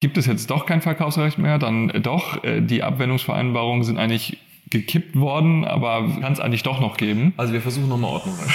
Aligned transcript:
gibt 0.00 0.16
es 0.16 0.24
jetzt 0.24 0.50
doch 0.50 0.64
kein 0.64 0.80
Verkaufsrecht 0.80 1.36
mehr, 1.36 1.58
dann 1.58 1.88
doch, 2.02 2.42
äh, 2.42 2.62
die 2.62 2.82
Abwendungsvereinbarungen 2.82 3.84
sind 3.84 3.98
eigentlich 3.98 4.38
gekippt 4.70 5.14
worden, 5.14 5.66
aber 5.66 6.08
kann 6.20 6.32
es 6.32 6.40
eigentlich 6.40 6.62
doch 6.62 6.80
noch 6.80 6.96
geben. 6.96 7.34
Also 7.36 7.52
wir 7.52 7.60
versuchen 7.60 7.88
nochmal 7.88 8.12
Ordnung 8.12 8.34
rein. 8.36 8.48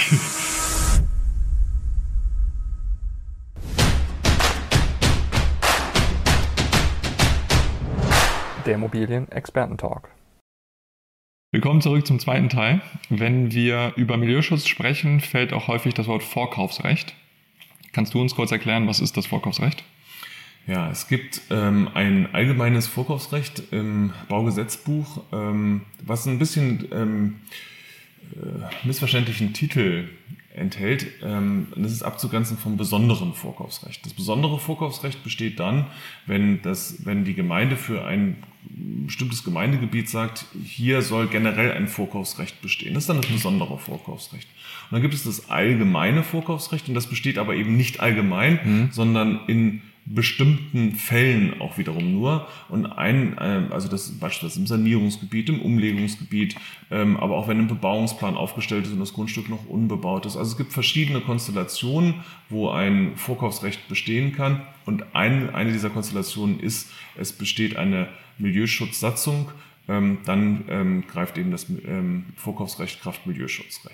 Der 8.66 8.74
Immobilien-Experten-Talk. 8.74 10.10
Willkommen 11.52 11.80
zurück 11.80 12.04
zum 12.04 12.18
zweiten 12.18 12.48
Teil. 12.48 12.80
Wenn 13.08 13.52
wir 13.52 13.92
über 13.94 14.16
Milieuschutz 14.16 14.66
sprechen, 14.66 15.20
fällt 15.20 15.52
auch 15.52 15.68
häufig 15.68 15.94
das 15.94 16.08
Wort 16.08 16.24
Vorkaufsrecht. 16.24 17.14
Kannst 17.92 18.14
du 18.14 18.20
uns 18.20 18.34
kurz 18.34 18.50
erklären, 18.50 18.88
was 18.88 18.98
ist 18.98 19.16
das 19.16 19.26
Vorkaufsrecht? 19.26 19.84
Ja, 20.66 20.90
es 20.90 21.06
gibt 21.06 21.42
ähm, 21.50 21.88
ein 21.94 22.34
allgemeines 22.34 22.88
Vorkaufsrecht 22.88 23.62
im 23.70 24.12
Baugesetzbuch, 24.28 25.22
ähm, 25.32 25.82
was 26.04 26.26
ein 26.26 26.40
bisschen 26.40 26.88
ähm, 26.92 27.36
äh, 28.34 28.86
missverständlichen 28.86 29.52
Titel 29.52 30.08
enthält. 30.56 31.06
Ähm, 31.22 31.68
das 31.76 31.92
ist 31.92 32.02
abzugrenzen 32.02 32.58
vom 32.58 32.76
besonderen 32.76 33.32
Vorkaufsrecht. 33.34 34.04
Das 34.04 34.14
besondere 34.14 34.58
Vorkaufsrecht 34.58 35.22
besteht 35.22 35.60
dann, 35.60 35.86
wenn, 36.26 36.62
das, 36.62 37.04
wenn 37.04 37.24
die 37.24 37.34
Gemeinde 37.34 37.76
für 37.76 38.04
ein 38.04 38.42
bestimmtes 39.04 39.44
Gemeindegebiet 39.44 40.08
sagt, 40.08 40.46
hier 40.64 41.02
soll 41.02 41.28
generell 41.28 41.72
ein 41.72 41.86
Vorkaufsrecht 41.86 42.60
bestehen. 42.60 42.94
Das 42.94 43.04
ist 43.04 43.08
dann 43.08 43.18
das 43.18 43.30
besondere 43.30 43.78
Vorkaufsrecht. 43.78 44.48
Und 44.90 44.96
dann 44.96 45.02
gibt 45.02 45.14
es 45.14 45.22
das 45.22 45.48
allgemeine 45.48 46.24
Vorkaufsrecht 46.24 46.88
und 46.88 46.94
das 46.94 47.06
besteht 47.06 47.38
aber 47.38 47.54
eben 47.54 47.76
nicht 47.76 48.00
allgemein, 48.00 48.58
mhm. 48.64 48.88
sondern 48.90 49.40
in 49.46 49.82
bestimmten 50.06 50.94
Fällen 50.94 51.60
auch 51.60 51.78
wiederum 51.78 52.12
nur. 52.12 52.46
Und 52.68 52.86
ein, 52.86 53.36
ähm, 53.40 53.72
also 53.72 53.88
das 53.88 54.12
beispielsweise 54.18 54.60
im 54.60 54.66
Sanierungsgebiet, 54.66 55.48
im 55.48 55.60
Umlegungsgebiet, 55.60 56.56
ähm, 56.90 57.16
aber 57.16 57.36
auch 57.36 57.48
wenn 57.48 57.58
ein 57.58 57.66
Bebauungsplan 57.66 58.36
aufgestellt 58.36 58.86
ist 58.86 58.92
und 58.92 59.00
das 59.00 59.12
Grundstück 59.12 59.48
noch 59.48 59.66
unbebaut 59.66 60.24
ist. 60.24 60.36
Also 60.36 60.52
es 60.52 60.56
gibt 60.56 60.72
verschiedene 60.72 61.20
Konstellationen, 61.20 62.14
wo 62.48 62.70
ein 62.70 63.16
Vorkaufsrecht 63.16 63.88
bestehen 63.88 64.32
kann. 64.32 64.62
Und 64.84 65.14
ein, 65.14 65.52
eine 65.52 65.72
dieser 65.72 65.90
Konstellationen 65.90 66.60
ist, 66.60 66.90
es 67.16 67.32
besteht 67.32 67.76
eine 67.76 68.08
Milieuschutzsatzung, 68.38 69.50
ähm, 69.88 70.18
dann 70.24 70.64
ähm, 70.68 71.04
greift 71.06 71.38
eben 71.38 71.50
das 71.50 71.68
ähm, 71.68 72.26
Vorkaufsrecht 72.36 73.00
Kraft. 73.02 73.20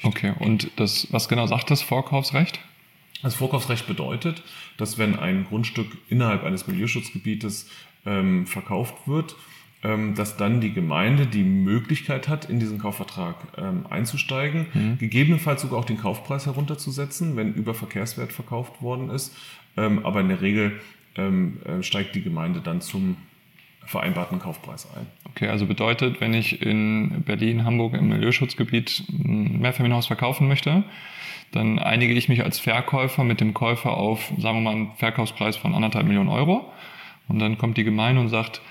Okay, 0.03 0.33
und 0.39 0.71
das, 0.77 1.07
was 1.11 1.29
genau 1.29 1.47
sagt 1.47 1.71
das 1.71 1.83
Vorkaufsrecht? 1.83 2.61
Das 3.23 3.35
Vorkaufsrecht 3.35 3.87
bedeutet, 3.87 4.43
dass 4.77 4.99
wenn 4.99 5.19
ein 5.19 5.45
Grundstück 5.45 5.87
innerhalb 6.09 6.45
eines 6.45 6.67
Milieuschutzgebietes 6.67 7.71
ähm, 8.05 8.47
verkauft 8.47 9.07
wird, 9.07 9.37
ähm, 9.85 10.15
dass 10.15 10.37
dann 10.37 10.61
die 10.61 10.73
Gemeinde 10.73 11.27
die 11.27 11.43
Möglichkeit 11.43 12.29
hat, 12.29 12.49
in 12.49 12.61
diesen 12.61 12.79
Kaufvertrag 12.79 13.37
ähm, 13.57 13.87
einzusteigen, 13.89 14.67
mhm. 14.73 14.99
gegebenenfalls 14.99 15.63
sogar 15.63 15.79
auch 15.79 15.85
den 15.85 15.99
Kaufpreis 15.99 16.47
herunterzusetzen, 16.47 17.37
wenn 17.37 17.55
über 17.55 17.75
Verkehrswert 17.75 18.33
verkauft 18.33 18.83
worden 18.83 19.11
ist. 19.11 19.37
Ähm, 19.77 20.05
aber 20.05 20.21
in 20.21 20.29
der 20.29 20.41
Regel 20.41 20.81
ähm, 21.17 21.61
äh, 21.65 21.83
steigt 21.83 22.15
die 22.15 22.23
Gemeinde 22.23 22.61
dann 22.61 22.81
zum 22.81 23.17
vereinbarten 23.87 24.39
Kaufpreis 24.39 24.89
ein. 24.97 25.07
Okay, 25.31 25.49
also 25.49 25.67
bedeutet, 25.67 26.21
wenn 26.21 26.35
ich 26.35 26.63
in 26.63 27.23
Berlin, 27.25 27.65
Hamburg 27.65 27.95
im 27.95 28.09
Milieuschutzgebiet 28.09 29.05
ein 29.11 29.61
Mehrfamilienhaus 29.61 30.07
verkaufen 30.07 30.49
möchte, 30.49 30.85
dann 31.53 31.79
einige 31.79 32.15
ich 32.15 32.29
mich 32.29 32.43
als 32.45 32.59
Verkäufer 32.59 33.25
mit 33.25 33.41
dem 33.41 33.55
Käufer 33.55 33.97
auf, 33.97 34.33
sagen 34.39 34.59
wir 34.59 34.63
mal, 34.63 34.71
einen 34.71 34.93
Verkaufspreis 34.97 35.57
von 35.57 35.75
anderthalb 35.75 36.07
Millionen 36.07 36.31
Euro. 36.31 36.71
Und 37.29 37.39
dann 37.39 37.59
kommt 37.59 37.77
die 37.77 37.85
Gemeinde 37.85 38.21
und 38.21 38.29
sagt, 38.29 38.63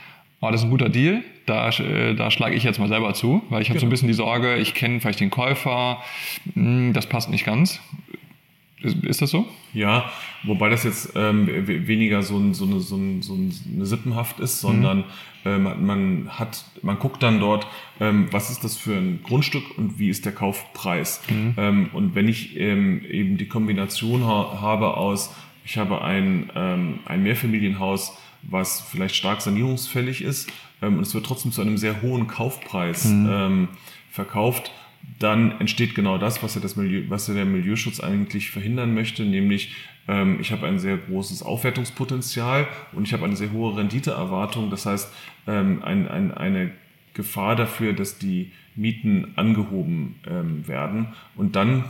oh, 0.42 0.50
das 0.50 0.62
ist 0.62 0.66
ein 0.66 0.72
guter 0.72 0.90
Deal, 0.90 1.24
da, 1.46 1.70
äh, 1.70 2.16
da 2.16 2.32
schlage 2.32 2.56
ich 2.56 2.64
jetzt 2.64 2.80
mal 2.80 2.88
selber 2.88 3.14
zu, 3.14 3.44
weil 3.50 3.62
ich 3.62 3.70
habe 3.70 3.80
genau. 3.80 3.82
so 3.82 3.86
ein 3.86 3.90
genau. 3.90 3.90
bisschen 3.90 4.08
die 4.08 4.14
Sorge, 4.14 4.56
ich 4.58 4.74
kenne 4.74 5.00
vielleicht 5.00 5.20
den 5.20 5.30
Käufer, 5.30 6.02
hm, 6.54 6.94
das 6.94 7.08
passt 7.08 7.30
nicht 7.30 7.46
ganz. 7.46 7.80
Ist 8.84 9.22
das 9.22 9.30
so? 9.30 9.48
Ja, 9.74 10.12
wobei 10.44 10.70
das 10.70 10.84
jetzt 10.84 11.14
ähm, 11.16 11.48
weniger 11.88 12.24
so, 12.24 12.38
ein, 12.38 12.54
so, 12.54 12.66
eine, 12.66 12.80
so, 12.80 12.96
ein, 12.96 13.22
so 13.22 13.36
eine 13.36 13.86
Sippenhaft 13.86 14.40
ist, 14.40 14.60
sondern 14.60 15.00
mhm. 15.00 15.04
ähm, 15.46 15.86
man 15.86 16.30
hat, 16.30 16.66
man 16.82 16.98
guckt 16.98 17.22
dann 17.22 17.40
dort, 17.40 17.68
ähm, 18.00 18.28
was 18.32 18.50
ist 18.50 18.64
das 18.64 18.78
für 18.78 18.96
ein 18.96 19.22
Grundstück 19.24 19.78
und 19.78 20.00
wie 20.00 20.10
ist 20.10 20.26
der 20.26 20.34
Kaufpreis. 20.34 21.22
Mhm. 21.30 21.54
Ähm, 21.58 21.90
und 21.94 22.16
wenn 22.16 22.28
ich 22.28 22.60
ähm, 22.60 23.06
eben 23.06 23.38
die 23.38 23.48
Kombination 23.48 24.26
ha 24.26 24.60
habe 24.62 24.98
aus, 24.98 25.34
ich 25.64 25.78
habe 25.78 26.02
ein, 26.02 26.52
ähm, 26.56 27.00
ein 27.06 27.22
Mehrfamilienhaus, 27.22 28.18
was 28.44 28.82
vielleicht 28.82 29.16
stark 29.16 29.42
sanierungsfällig 29.42 30.24
ist 30.24 30.52
ähm, 30.82 30.98
und 30.98 31.04
es 31.04 31.14
wird 31.14 31.26
trotzdem 31.26 31.52
zu 31.52 31.62
einem 31.62 31.78
sehr 31.78 32.02
hohen 32.02 32.28
Kaufpreis 32.28 33.06
mhm. 33.06 33.30
ähm, 33.32 33.68
verkauft, 34.10 34.72
dann 35.20 35.60
entsteht 35.60 35.94
genau 35.96 36.18
das, 36.18 36.42
was 36.42 36.56
ja, 36.56 36.62
das 36.62 36.76
Milieu, 36.76 37.04
was 37.10 37.28
ja 37.28 37.34
der 37.34 37.46
Milieuschutz 37.46 38.00
eigentlich 38.00 38.50
verhindern 38.50 38.94
möchte, 38.94 39.24
nämlich 39.24 39.74
ähm, 40.08 40.40
ich 40.40 40.52
habe 40.52 40.68
ein 40.68 40.80
sehr 40.80 40.98
großes 40.98 41.44
Aufwertungspotenzial 41.44 42.68
und 42.94 43.08
ich 43.08 43.14
habe 43.14 43.26
eine 43.26 43.36
sehr 43.36 43.52
hohe 43.52 43.78
Renditeerwartung. 43.78 44.70
Das 44.70 44.86
heißt, 44.86 45.14
ähm, 45.48 45.84
ein, 45.84 46.08
ein, 46.08 46.34
eine 46.34 46.72
Gefahr 47.14 47.56
dafür, 47.56 47.94
dass 47.94 48.18
die 48.18 48.52
Mieten 48.76 49.34
angehoben 49.36 50.16
ähm, 50.28 50.68
werden. 50.68 51.10
Und 51.36 51.56
dann 51.56 51.84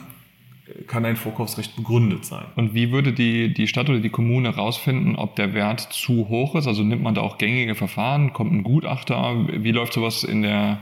kann 0.88 1.06
ein 1.06 1.16
Vorkaufsrecht 1.16 1.76
begründet 1.76 2.26
sein. 2.26 2.46
Und 2.56 2.74
wie 2.74 2.92
würde 2.92 3.14
die, 3.14 3.54
die 3.54 3.68
Stadt 3.68 3.90
oder 3.90 4.00
die 4.00 4.10
Kommune 4.10 4.50
herausfinden, 4.50 5.16
ob 5.16 5.36
der 5.36 5.54
Wert 5.54 5.82
zu 5.82 6.30
hoch 6.30 6.56
ist? 6.56 6.68
Also 6.68 6.84
nimmt 6.84 7.04
man 7.04 7.16
da 7.16 7.22
auch 7.22 7.38
gängige 7.38 7.76
Verfahren? 7.76 8.34
Kommt 8.34 8.54
ein 8.54 8.64
Gutachter? 8.64 9.48
Wie 9.48 9.72
läuft 9.72 9.94
sowas 9.94 10.24
in 10.24 10.44
der, 10.44 10.80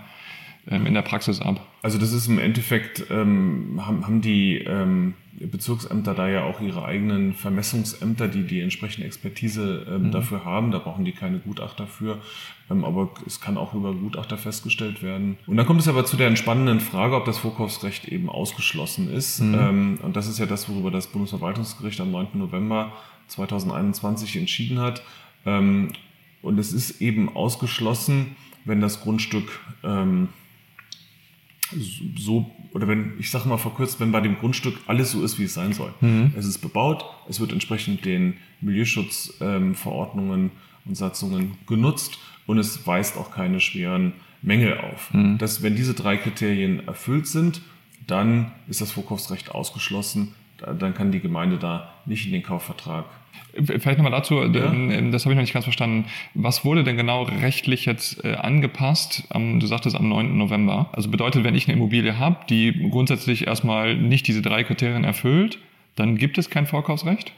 ähm, 0.70 0.86
in 0.86 0.94
der 0.94 1.02
Praxis 1.02 1.42
ab? 1.42 1.66
Also 1.82 1.98
das 1.98 2.12
ist 2.12 2.28
im 2.28 2.40
Endeffekt, 2.40 3.06
ähm, 3.10 3.82
haben, 3.86 4.06
haben 4.06 4.22
die 4.22 4.58
ähm, 4.58 5.14
Bezirksämter 5.40 6.14
da 6.14 6.28
ja 6.28 6.44
auch 6.44 6.60
ihre 6.60 6.84
eigenen 6.84 7.34
Vermessungsämter, 7.34 8.28
die 8.28 8.44
die 8.44 8.60
entsprechende 8.60 9.08
Expertise 9.08 9.86
ähm, 9.90 10.08
mhm. 10.08 10.12
dafür 10.12 10.44
haben. 10.44 10.72
Da 10.72 10.80
brauchen 10.80 11.06
die 11.06 11.14
keine 11.14 11.40
Gutachter 11.40 11.88
für, 11.88 12.20
ähm, 12.70 12.84
aber 12.84 13.12
es 13.26 13.40
kann 13.40 13.58
auch 13.58 13.74
über 13.74 13.94
Gutachter 13.94 14.38
festgestellt 14.38 15.02
werden. 15.02 15.38
Und 15.48 15.56
dann 15.56 15.66
kommt 15.66 15.80
es 15.80 15.88
aber 15.88 16.06
zu 16.06 16.18
der 16.18 16.28
entspannenden 16.28 16.82
Frage, 16.82 17.16
ob 17.16 17.24
das 17.24 17.38
Vorkaufsrecht 17.38 18.10
eben 18.10 18.30
ausgeschlossen 18.30 19.10
ist. 19.10 19.40
Mhm. 19.40 19.54
Ähm, 19.54 20.00
und 20.02 20.16
das 20.18 20.28
ist 20.28 20.40
ja 20.40 20.46
das, 20.46 20.68
worüber 20.68 20.92
das 20.92 21.08
Bundesverwaltungsgericht 21.08 22.02
am 22.02 22.12
9. 22.12 22.28
November 22.34 22.92
2021 23.28 24.36
entschieden 24.36 24.80
hat. 24.80 25.02
Ähm, 25.46 25.94
und 26.42 26.60
es 26.60 26.74
ist 26.74 27.02
eben 27.02 27.34
ausgeschlossen, 27.34 28.36
wenn 28.66 28.82
das 28.82 29.02
Grundstück 29.02 29.62
ähm, 29.84 30.30
so, 32.18 32.50
oder 32.74 32.88
wenn, 32.88 33.14
ich 33.20 33.32
sage 33.32 33.48
mal 33.48 33.58
verkürzt, 33.58 34.00
wenn 34.00 34.12
bei 34.12 34.22
dem 34.22 34.38
Grundstück 34.38 34.78
alles 34.88 35.12
so 35.12 35.24
ist, 35.24 35.40
wie 35.40 35.44
es 35.44 35.54
sein 35.54 35.74
soll. 35.74 35.94
Mhm. 36.02 36.34
Es 36.38 36.46
ist 36.46 36.60
bebaut, 36.60 37.06
es 37.28 37.40
wird 37.40 37.52
entsprechend 37.52 38.06
den 38.06 38.38
Milieuschutzverordnungen 38.62 40.42
ähm, 40.42 40.52
und 40.86 40.96
Satzungen 40.96 41.58
genutzt 41.68 42.20
und 42.46 42.58
es 42.58 42.86
weist 42.88 43.18
auch 43.18 43.32
keine 43.32 43.60
schweren 43.60 44.14
Mängel 44.42 44.78
auf. 44.80 45.14
Mhm. 45.14 45.38
Dass, 45.38 45.62
wenn 45.62 45.76
diese 45.76 45.94
drei 45.94 46.18
Kriterien 46.18 46.88
erfüllt 46.88 47.28
sind, 47.28 47.62
dann 48.08 48.52
ist 48.68 48.82
das 48.82 48.92
Vorkaufsrecht 48.92 49.52
ausgeschlossen, 49.52 50.34
dann 50.62 50.94
kann 50.94 51.12
die 51.12 51.20
Gemeinde 51.20 51.58
da 51.58 51.94
nicht 52.06 52.26
in 52.26 52.32
den 52.34 52.44
Kaufvertrag 52.44 53.06
Vielleicht 53.54 53.98
nochmal 53.98 54.12
dazu, 54.12 54.44
ja. 54.44 54.48
das 54.48 55.26
habe 55.26 55.34
ich 55.34 55.36
noch 55.36 55.42
nicht 55.42 55.54
ganz 55.54 55.66
verstanden. 55.66 56.06
Was 56.36 56.64
wurde 56.66 56.84
denn 56.84 56.98
genau 56.98 57.24
rechtlich 57.24 57.86
jetzt 57.86 58.24
äh, 58.24 58.36
angepasst? 58.36 59.26
Am, 59.30 59.60
du 59.60 59.66
sagtest 59.66 59.96
am 59.96 60.08
9. 60.08 60.38
November. 60.38 60.90
Also 60.94 61.10
bedeutet, 61.10 61.44
wenn 61.44 61.56
ich 61.56 61.68
eine 61.68 61.76
Immobilie 61.76 62.20
habe, 62.20 62.38
die 62.48 62.90
grundsätzlich 62.92 63.48
erstmal 63.48 63.96
nicht 63.96 64.28
diese 64.28 64.44
drei 64.44 64.64
Kriterien 64.64 65.04
erfüllt, 65.04 65.58
dann 65.96 66.18
gibt 66.18 66.38
es 66.38 66.52
kein 66.52 66.68
Vorkaufsrecht? 66.68 67.34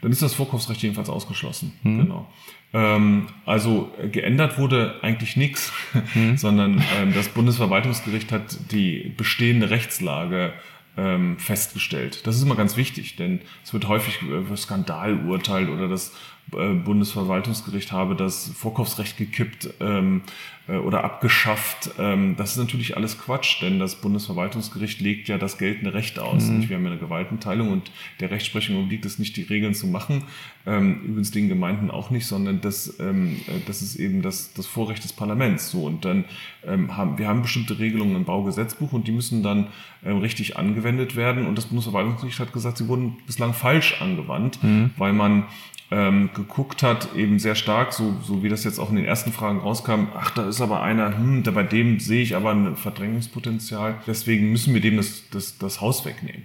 Dann 0.00 0.10
ist 0.10 0.22
das 0.22 0.34
Vorkaufsrecht 0.34 0.82
jedenfalls 0.82 1.10
ausgeschlossen. 1.10 1.72
Mhm. 1.82 1.98
Genau. 1.98 2.26
Ähm, 2.72 3.26
also 3.44 3.92
äh, 4.02 4.08
geändert 4.08 4.58
wurde 4.58 4.96
eigentlich 5.02 5.36
nichts, 5.36 5.72
mhm. 6.14 6.36
sondern 6.38 6.82
ähm, 6.98 7.12
das 7.14 7.28
Bundesverwaltungsgericht 7.28 8.32
hat 8.32 8.72
die 8.72 9.12
bestehende 9.16 9.68
Rechtslage 9.68 10.54
ähm, 10.96 11.38
festgestellt. 11.38 12.26
Das 12.26 12.36
ist 12.36 12.42
immer 12.42 12.56
ganz 12.56 12.76
wichtig, 12.76 13.16
denn 13.16 13.40
es 13.64 13.72
wird 13.72 13.88
häufig 13.88 14.18
für 14.18 14.56
Skandal 14.56 15.24
urteilt 15.26 15.68
oder 15.68 15.88
das 15.88 16.10
äh, 16.10 16.41
Bundesverwaltungsgericht 16.52 17.92
habe 17.92 18.14
das 18.14 18.50
Vorkaufsrecht 18.54 19.16
gekippt 19.16 19.70
ähm, 19.80 20.22
äh, 20.68 20.76
oder 20.76 21.02
abgeschafft. 21.02 21.90
Ähm, 21.98 22.36
das 22.36 22.52
ist 22.52 22.58
natürlich 22.58 22.96
alles 22.96 23.18
Quatsch, 23.18 23.60
denn 23.62 23.80
das 23.80 23.96
Bundesverwaltungsgericht 23.96 25.00
legt 25.00 25.28
ja 25.28 25.36
das 25.36 25.58
geltende 25.58 25.92
Recht 25.92 26.20
aus. 26.20 26.44
Mhm. 26.44 26.68
Wir 26.68 26.76
haben 26.76 26.84
ja 26.84 26.90
eine 26.92 27.00
Gewaltenteilung 27.00 27.72
und 27.72 27.90
der 28.20 28.30
Rechtsprechung 28.30 28.76
obliegt 28.76 29.04
es 29.04 29.18
nicht, 29.18 29.36
die 29.36 29.42
Regeln 29.42 29.74
zu 29.74 29.88
machen. 29.88 30.24
Ähm, 30.64 31.00
übrigens 31.02 31.32
den 31.32 31.48
Gemeinden 31.48 31.90
auch 31.90 32.10
nicht, 32.10 32.26
sondern 32.26 32.60
das, 32.60 33.00
ähm, 33.00 33.40
äh, 33.48 33.58
das 33.66 33.82
ist 33.82 33.96
eben 33.96 34.22
das, 34.22 34.52
das 34.54 34.66
Vorrecht 34.66 35.02
des 35.02 35.12
Parlaments. 35.12 35.70
So 35.70 35.84
und 35.84 36.04
dann 36.04 36.26
ähm, 36.64 36.96
haben 36.96 37.18
wir 37.18 37.26
haben 37.26 37.42
bestimmte 37.42 37.80
Regelungen 37.80 38.14
im 38.14 38.24
Baugesetzbuch 38.24 38.92
und 38.92 39.08
die 39.08 39.12
müssen 39.12 39.42
dann 39.42 39.66
ähm, 40.04 40.18
richtig 40.18 40.56
angewendet 40.56 41.16
werden. 41.16 41.46
Und 41.46 41.58
das 41.58 41.66
Bundesverwaltungsgericht 41.66 42.38
hat 42.38 42.52
gesagt, 42.52 42.78
sie 42.78 42.86
wurden 42.86 43.16
bislang 43.26 43.52
falsch 43.52 44.00
angewandt, 44.00 44.62
mhm. 44.62 44.90
weil 44.96 45.12
man 45.12 45.44
ähm, 45.92 46.30
geguckt 46.34 46.82
hat, 46.82 47.14
eben 47.14 47.38
sehr 47.38 47.54
stark, 47.54 47.92
so, 47.92 48.16
so 48.24 48.42
wie 48.42 48.48
das 48.48 48.64
jetzt 48.64 48.78
auch 48.78 48.88
in 48.88 48.96
den 48.96 49.04
ersten 49.04 49.30
Fragen 49.30 49.58
rauskam, 49.58 50.06
ach, 50.16 50.30
da 50.30 50.48
ist 50.48 50.62
aber 50.62 50.82
einer, 50.82 51.16
hm, 51.16 51.42
bei 51.42 51.62
dem 51.62 52.00
sehe 52.00 52.22
ich 52.22 52.34
aber 52.34 52.50
ein 52.50 52.76
Verdrängungspotenzial, 52.76 54.00
deswegen 54.06 54.50
müssen 54.50 54.72
wir 54.72 54.80
dem 54.80 54.96
das, 54.96 55.28
das, 55.30 55.58
das 55.58 55.82
Haus 55.82 56.06
wegnehmen. 56.06 56.44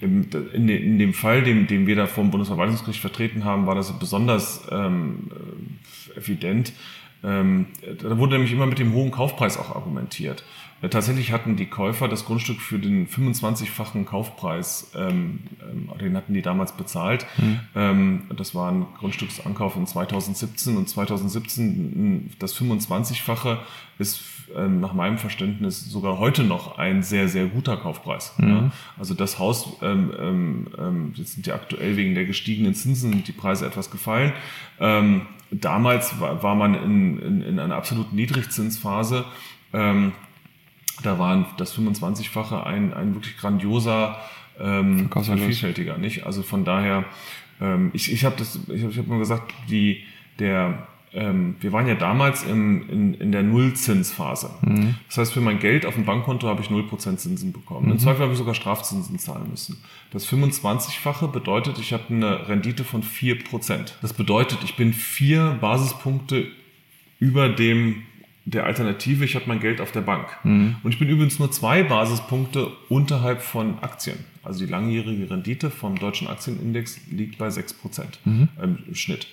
In, 0.00 0.28
in, 0.52 0.68
in 0.68 0.98
dem 0.98 1.14
Fall, 1.14 1.42
den, 1.42 1.68
den 1.68 1.86
wir 1.86 1.94
da 1.94 2.06
vom 2.06 2.30
Bundesverwaltungsgericht 2.30 3.00
vertreten 3.00 3.44
haben, 3.44 3.66
war 3.66 3.76
das 3.76 3.96
besonders 3.98 4.66
ähm, 4.70 5.30
äh, 6.14 6.18
evident. 6.18 6.72
Ähm, 7.24 7.66
da 8.00 8.16
wurde 8.18 8.34
nämlich 8.34 8.52
immer 8.52 8.66
mit 8.66 8.78
dem 8.78 8.92
hohen 8.92 9.10
Kaufpreis 9.10 9.58
auch 9.58 9.74
argumentiert. 9.74 10.44
Ja, 10.80 10.88
tatsächlich 10.88 11.32
hatten 11.32 11.56
die 11.56 11.66
Käufer 11.66 12.06
das 12.06 12.24
Grundstück 12.24 12.60
für 12.60 12.78
den 12.78 13.08
25-fachen 13.08 14.04
Kaufpreis, 14.04 14.92
ähm, 14.94 15.40
ähm, 15.60 15.90
den 16.00 16.16
hatten 16.16 16.34
die 16.34 16.42
damals 16.42 16.72
bezahlt. 16.72 17.26
Mhm. 17.74 18.28
Das 18.36 18.54
war 18.54 18.70
ein 18.70 18.86
Grundstücksankauf 18.98 19.76
in 19.76 19.86
2017 19.86 20.76
und 20.76 20.88
2017 20.88 22.30
das 22.38 22.56
25-fache 22.56 23.58
ist 23.98 24.22
nach 24.56 24.94
meinem 24.94 25.18
Verständnis 25.18 25.84
sogar 25.84 26.18
heute 26.18 26.42
noch 26.42 26.78
ein 26.78 27.02
sehr, 27.02 27.28
sehr 27.28 27.46
guter 27.46 27.76
Kaufpreis. 27.76 28.34
Mhm. 28.38 28.48
Ja. 28.48 28.70
Also 28.98 29.14
das 29.14 29.38
Haus, 29.38 29.76
ähm, 29.82 30.68
ähm, 30.78 31.12
jetzt 31.14 31.34
sind 31.34 31.46
ja 31.46 31.54
aktuell 31.54 31.96
wegen 31.96 32.14
der 32.14 32.24
gestiegenen 32.24 32.74
Zinsen 32.74 33.24
die 33.24 33.32
Preise 33.32 33.66
etwas 33.66 33.90
gefallen. 33.90 34.32
Ähm, 34.80 35.26
damals 35.50 36.20
war, 36.20 36.42
war 36.42 36.54
man 36.54 36.74
in, 36.74 37.18
in, 37.18 37.42
in 37.42 37.58
einer 37.58 37.76
absoluten 37.76 38.16
Niedrigzinsphase. 38.16 39.24
Ähm, 39.72 40.12
da 41.02 41.18
waren 41.18 41.46
das 41.56 41.76
25-fache 41.76 42.64
ein, 42.64 42.92
ein 42.92 43.14
wirklich 43.14 43.36
grandioser 43.38 44.18
ähm, 44.58 45.08
Vielfältiger, 45.10 45.98
nicht? 45.98 46.26
Also 46.26 46.42
von 46.42 46.64
daher, 46.64 47.04
ähm, 47.60 47.90
ich, 47.92 48.12
ich 48.12 48.24
habe 48.24 48.36
das, 48.36 48.58
ich 48.68 48.82
habe 48.82 48.92
ich 48.92 48.98
hab 48.98 49.06
mal 49.06 49.18
gesagt, 49.18 49.54
die, 49.70 50.04
der, 50.38 50.88
ähm, 51.12 51.56
wir 51.60 51.72
waren 51.72 51.86
ja 51.86 51.94
damals 51.94 52.42
in, 52.44 52.88
in, 52.88 53.14
in 53.14 53.32
der 53.32 53.42
Nullzinsphase. 53.42 54.50
Mhm. 54.62 54.96
Das 55.08 55.18
heißt, 55.18 55.32
für 55.32 55.40
mein 55.40 55.58
Geld 55.58 55.86
auf 55.86 55.94
dem 55.94 56.04
Bankkonto 56.04 56.46
habe 56.48 56.62
ich 56.62 56.68
0% 56.68 57.16
Zinsen 57.16 57.52
bekommen. 57.52 57.86
Mhm. 57.86 57.92
Im 57.92 57.98
Zweifel 57.98 58.22
habe 58.22 58.32
ich 58.32 58.38
sogar 58.38 58.54
Strafzinsen 58.54 59.18
zahlen 59.18 59.48
müssen. 59.50 59.82
Das 60.10 60.26
25-fache 60.30 61.28
bedeutet, 61.28 61.78
ich 61.78 61.92
habe 61.92 62.04
eine 62.10 62.48
Rendite 62.48 62.84
von 62.84 63.02
4%. 63.02 63.92
Das 64.02 64.12
bedeutet, 64.12 64.58
ich 64.64 64.76
bin 64.76 64.92
vier 64.92 65.58
Basispunkte 65.60 66.46
über 67.18 67.48
dem 67.48 68.02
der 68.44 68.64
Alternative, 68.64 69.26
ich 69.26 69.34
habe 69.34 69.44
mein 69.46 69.60
Geld 69.60 69.80
auf 69.80 69.92
der 69.92 70.00
Bank. 70.00 70.26
Mhm. 70.42 70.76
Und 70.82 70.92
ich 70.92 70.98
bin 70.98 71.08
übrigens 71.08 71.38
nur 71.38 71.50
zwei 71.50 71.82
Basispunkte 71.82 72.68
unterhalb 72.88 73.42
von 73.42 73.78
Aktien. 73.80 74.18
Also 74.42 74.64
die 74.64 74.70
langjährige 74.70 75.30
Rendite 75.30 75.70
vom 75.70 75.98
deutschen 75.98 76.28
Aktienindex 76.28 76.98
liegt 77.10 77.36
bei 77.36 77.48
6% 77.48 77.74
mhm. 78.24 78.48
im 78.62 78.94
Schnitt. 78.94 79.26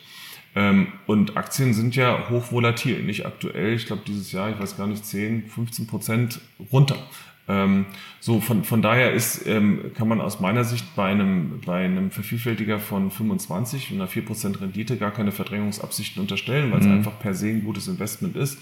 Ähm, 0.56 0.88
und 1.06 1.36
Aktien 1.36 1.74
sind 1.74 1.96
ja 1.96 2.30
hochvolatil, 2.30 3.04
nicht 3.04 3.26
aktuell. 3.26 3.74
Ich 3.74 3.88
glaube, 3.88 4.04
dieses 4.08 4.32
Jahr, 4.32 4.50
ich 4.50 4.60
weiß 4.60 4.78
gar 4.78 4.88
nicht, 4.88 5.06
10, 5.06 5.48
15 5.48 5.86
Prozent 5.86 6.40
runter. 6.72 6.98
Ähm, 7.48 7.86
so 8.20 8.40
von, 8.40 8.64
von 8.64 8.82
daher 8.82 9.12
ist, 9.12 9.46
ähm, 9.46 9.92
kann 9.96 10.08
man 10.08 10.22
aus 10.22 10.40
meiner 10.40 10.64
Sicht 10.64 10.96
bei 10.96 11.12
einem, 11.12 11.62
bei 11.66 11.86
einem 11.86 12.10
Vervielfältiger 12.10 12.80
von 12.80 13.12
25 13.12 13.92
und 13.92 14.02
einer 14.02 14.10
4% 14.10 14.62
Rendite 14.62 14.98
gar 14.98 15.12
keine 15.12 15.32
Verdrängungsabsichten 15.32 16.22
unterstellen, 16.22 16.72
weil 16.72 16.80
mhm. 16.80 16.88
es 16.88 16.92
einfach 16.92 17.20
per 17.20 17.34
se 17.34 17.50
ein 17.50 17.64
gutes 17.64 17.88
Investment 17.88 18.36
ist. 18.36 18.60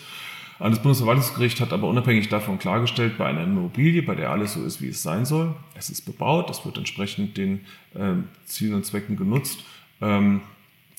Das 0.60 0.82
Bundesverwaltungsgericht 0.82 1.60
hat 1.62 1.74
aber 1.74 1.88
unabhängig 1.88 2.30
davon 2.30 2.60
klargestellt, 2.60 3.18
bei 3.18 3.26
einer 3.26 3.44
Immobilie, 3.44 4.02
bei 4.02 4.16
der 4.16 4.30
alles 4.30 4.54
so 4.54 4.64
ist, 4.64 4.82
wie 4.82 4.90
es 4.90 5.02
sein 5.02 5.26
soll, 5.26 5.56
es 5.76 5.90
ist 5.90 6.04
bebaut, 6.04 6.50
es 6.50 6.64
wird 6.64 6.78
entsprechend 6.78 7.38
den 7.38 7.62
äh, 7.96 8.14
Zielen 8.46 8.76
und 8.76 8.86
Zwecken 8.86 9.18
genutzt 9.18 9.66
ähm, 10.02 10.42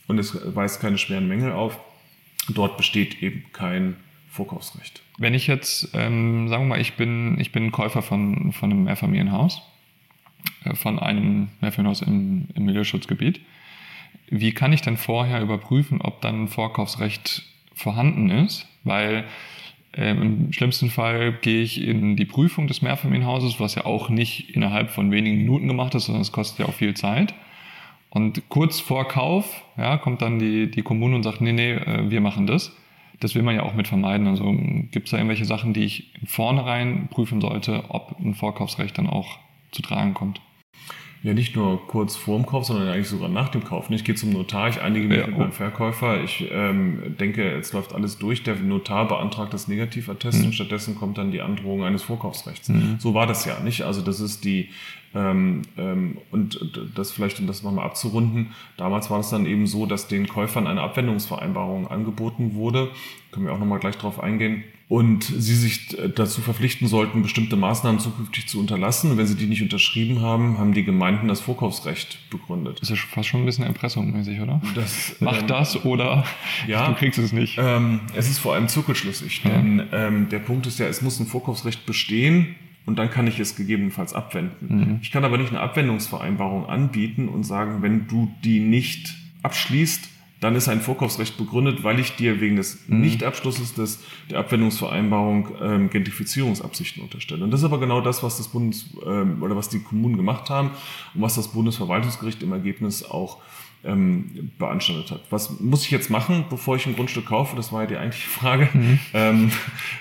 und 0.07 0.19
es 0.19 0.39
weist 0.55 0.81
keine 0.81 0.99
schweren 0.99 1.29
Mängel 1.29 1.53
auf. 1.53 1.79
Dort 2.49 2.77
besteht 2.77 3.23
eben 3.23 3.45
kein 3.53 3.97
Vorkaufsrecht. 4.29 5.03
Wenn 5.19 5.35
ich 5.35 5.47
jetzt, 5.47 5.91
ähm, 5.95 6.49
sagen 6.49 6.65
wir 6.65 6.69
mal, 6.71 6.81
ich 6.81 6.95
bin, 6.95 7.39
ich 7.41 7.53
bin 7.53 7.73
Käufer 7.73 8.03
von, 8.03 8.53
von 8.53 8.71
einem 8.71 8.85
Mehrfamilienhaus, 8.85 9.63
äh, 10.65 10.75
von 10.75 10.99
einem 10.99 11.49
Mehrfamilienhaus 11.61 12.03
im, 12.03 12.49
im 12.55 12.65
Milieuschutzgebiet, 12.65 13.41
wie 14.29 14.53
kann 14.53 14.73
ich 14.73 14.83
denn 14.83 14.97
vorher 14.97 15.41
überprüfen, 15.41 16.01
ob 16.01 16.21
dann 16.21 16.45
ein 16.45 16.49
Vorkaufsrecht 16.49 17.45
vorhanden 17.75 18.31
ist? 18.31 18.67
Weil 18.83 19.25
ähm, 19.97 20.23
Im 20.23 20.53
schlimmsten 20.53 20.91
Fall 20.91 21.33
gehe 21.33 21.63
ich 21.63 21.81
in 21.81 22.17
die 22.17 22.25
Prüfung 22.25 22.67
des 22.67 22.83
Mehrfamilienhauses, 22.83 23.61
was 23.61 23.77
ja 23.77 23.85
auch 23.85 24.09
nicht 24.09 24.55
innerhalb 24.57 24.91
von 24.91 25.11
wenigen 25.13 25.39
Minuten 25.39 25.69
gemacht 25.69 25.95
ist, 25.95 26.07
sondern 26.07 26.23
es 26.23 26.33
kostet 26.33 26.61
ja 26.61 26.67
auch 26.67 26.75
viel 26.75 26.95
Zeit. 26.95 27.35
Und 28.15 28.49
kurz 28.49 28.81
vor 28.81 29.07
Kauf 29.09 29.63
ja, 29.77 29.99
kommt 29.99 30.23
dann 30.23 30.39
die, 30.39 30.71
die 30.71 30.83
Kommune 30.83 31.17
und 31.17 31.25
sagt, 31.25 31.41
nee, 31.41 31.53
nee, 31.53 31.73
äh, 31.73 32.11
wir 32.11 32.21
machen 32.21 32.47
das. 32.47 32.73
Das 33.21 33.35
will 33.35 33.43
man 33.43 33.57
ja 33.57 33.65
auch 33.65 33.75
mit 33.75 33.89
vermeiden. 33.89 34.29
Also 34.29 34.45
gibt 34.91 35.07
es 35.07 35.11
da 35.11 35.19
irgendwelche 35.19 35.45
Sachen, 35.45 35.75
die 35.75 35.85
ich 35.85 36.13
vornherein 36.25 37.09
prüfen 37.11 37.41
sollte, 37.41 37.85
ob 37.89 38.19
ein 38.21 38.35
Vorkaufsrecht 38.35 38.97
dann 38.97 39.09
auch 39.09 39.39
zu 39.73 39.83
tragen 39.83 40.15
kommt? 40.15 40.41
Ja, 41.25 41.33
nicht 41.33 41.57
nur 41.57 41.87
kurz 41.87 42.17
vor 42.17 42.37
dem 42.37 42.45
Kauf, 42.45 42.67
sondern 42.67 42.87
eigentlich 42.89 43.09
sogar 43.09 43.31
nach 43.31 43.49
dem 43.49 43.65
Kauf. 43.65 43.89
Ich 43.89 44.05
gehe 44.05 44.15
zum 44.15 44.31
Notar, 44.31 44.69
ich 44.69 44.83
einige 44.83 45.09
mich 45.09 45.21
ja, 45.21 45.27
mit 45.27 45.39
meinem 45.39 45.53
Verkäufer. 45.53 46.23
Ich 46.23 46.47
ähm, 46.53 47.17
denke, 47.19 47.51
jetzt 47.51 47.73
läuft 47.73 47.95
alles 47.95 48.19
durch. 48.19 48.43
Der 48.43 48.57
Notar 48.57 49.09
beantragt 49.09 49.55
das 49.55 49.67
Negativattest 49.67 50.41
mhm. 50.41 50.45
und 50.45 50.53
stattdessen 50.53 50.97
kommt 50.97 51.17
dann 51.17 51.33
die 51.33 51.41
Androhung 51.41 51.83
eines 51.83 52.03
Vorkaufsrechts. 52.03 52.69
Mhm. 52.69 52.97
So 52.99 53.15
war 53.15 53.27
das 53.27 53.47
ja 53.47 53.59
nicht. 53.61 53.85
Also 53.85 54.03
das 54.03 54.21
ist 54.21 54.45
die 54.45 54.69
ähm, 55.15 55.63
ähm, 55.79 56.19
und 56.31 56.61
das 56.95 57.13
vielleicht, 57.13 57.41
um 57.41 57.47
das 57.47 57.63
nochmal 57.63 57.87
abzurunden, 57.87 58.49
damals 58.77 59.11
war 59.11 59.21
es 59.21 59.31
dann 59.31 59.47
eben 59.47 59.67
so, 59.67 59.87
dass 59.87 60.09
den 60.09 60.29
Käufern 60.29 60.67
eine 60.67 60.83
Abwendungsvereinbarung 60.83 61.89
angeboten 61.89 62.55
wurde. 62.55 62.91
Können 63.31 63.47
wir 63.47 63.55
auch 63.55 63.59
nochmal 63.59 63.79
gleich 63.79 63.97
drauf 63.97 64.21
eingehen 64.23 64.63
und 64.95 65.25
sie 65.25 65.57
sich 65.57 65.89
dazu 66.15 66.41
verpflichten 66.41 66.87
sollten, 66.87 67.23
bestimmte 67.23 67.57
Maßnahmen 67.57 67.99
zukünftig 67.99 68.47
zu 68.47 68.61
unterlassen. 68.61 69.11
Und 69.11 69.19
wenn 69.19 69.27
sie 69.27 69.35
die 69.35 69.47
nicht 69.47 69.61
unterschrieben 69.61 70.23
haben, 70.23 70.57
haben 70.57 70.73
die 70.73 70.85
Gemeinden 70.85 71.27
das 71.27 71.41
Vorkaufsrecht 71.41 72.31
begründet. 72.31 72.79
Das 72.81 72.91
ist 72.91 72.99
ja 73.01 73.05
fast 73.11 73.29
schon 73.29 73.41
ein 73.41 73.45
bisschen 73.45 73.65
erpressungsmäßig, 73.65 74.41
oder? 74.41 74.63
Das, 74.77 75.17
Mach 75.19 75.41
ähm, 75.41 75.49
das 75.49 75.85
oder 75.85 76.25
ja, 76.69 76.87
du 76.87 76.95
kriegst 76.95 77.19
es 77.19 77.33
nicht. 77.33 77.59
Ähm, 77.59 78.03
es 78.15 78.31
ist 78.31 78.39
vor 78.39 78.55
allem 78.55 78.69
zirkelschlüssig, 78.69 79.43
ja. 79.43 79.51
denn 79.51 79.83
ähm, 79.91 80.29
der 80.29 80.39
Punkt 80.39 80.69
ist 80.69 80.79
ja, 80.79 80.87
es 80.87 81.03
muss 81.03 81.19
ein 81.19 81.27
Vorkaufsrecht 81.27 81.87
bestehen 81.87 82.55
und 82.87 82.97
dann 82.97 83.11
kann 83.11 83.27
ich 83.27 83.41
es 83.41 83.57
gegebenenfalls 83.57 84.15
abwenden. 84.15 84.69
Mhm. 84.69 84.99
Ich 85.03 85.11
kann 85.11 85.25
aber 85.25 85.39
nicht 85.39 85.51
eine 85.51 85.59
Abwendungsvereinbarung 85.59 86.67
anbieten 86.67 87.27
und 87.29 87.43
sagen, 87.43 87.83
wenn 87.83 88.07
du 88.07 88.33
die 88.45 88.61
nicht 88.61 89.13
abschließt, 89.43 90.09
dann 90.45 90.57
ist 90.57 90.69
ein 90.69 90.83
Vorkaufsrecht 90.83 91.39
begründet, 91.39 91.85
weil 91.85 91.99
ich 91.99 92.17
dir 92.17 92.39
wegen 92.39 92.57
des 92.57 92.87
mhm. 92.87 93.01
Nichtabschlusses 93.01 93.73
des, 93.73 94.01
der 94.31 94.41
Abwendungsvereinbarung 94.41 95.49
ähm, 95.63 95.91
Gentrifizierungsabsichten 95.91 97.03
unterstelle. 97.03 97.43
Und 97.45 97.51
das 97.51 97.61
ist 97.61 97.65
aber 97.65 97.81
genau 97.81 98.03
das, 98.03 98.23
was 98.23 98.37
das 98.37 98.49
Bundes 98.49 98.91
ähm, 99.07 99.43
oder 99.43 99.57
was 99.57 99.71
die 99.71 99.81
Kommunen 99.81 100.19
gemacht 100.19 100.51
haben 100.51 100.73
und 101.15 101.23
was 101.23 101.35
das 101.35 101.49
Bundesverwaltungsgericht 101.49 102.43
im 102.43 102.53
Ergebnis 102.53 103.05
auch 103.05 103.39
ähm, 103.85 104.53
beanstandet 104.59 105.11
hat. 105.11 105.23
Was 105.31 105.61
muss 105.61 105.85
ich 105.85 105.91
jetzt 105.91 106.11
machen, 106.11 106.45
bevor 106.51 106.77
ich 106.77 106.87
ein 106.87 106.95
Grundstück 106.95 107.27
kaufe? 107.27 107.57
Das 107.57 107.73
war 107.73 107.83
ja 107.83 107.87
die 107.87 107.97
eigentliche 107.97 108.29
Frage. 108.29 108.69
Mhm. 108.73 108.99
Ähm, 109.13 109.53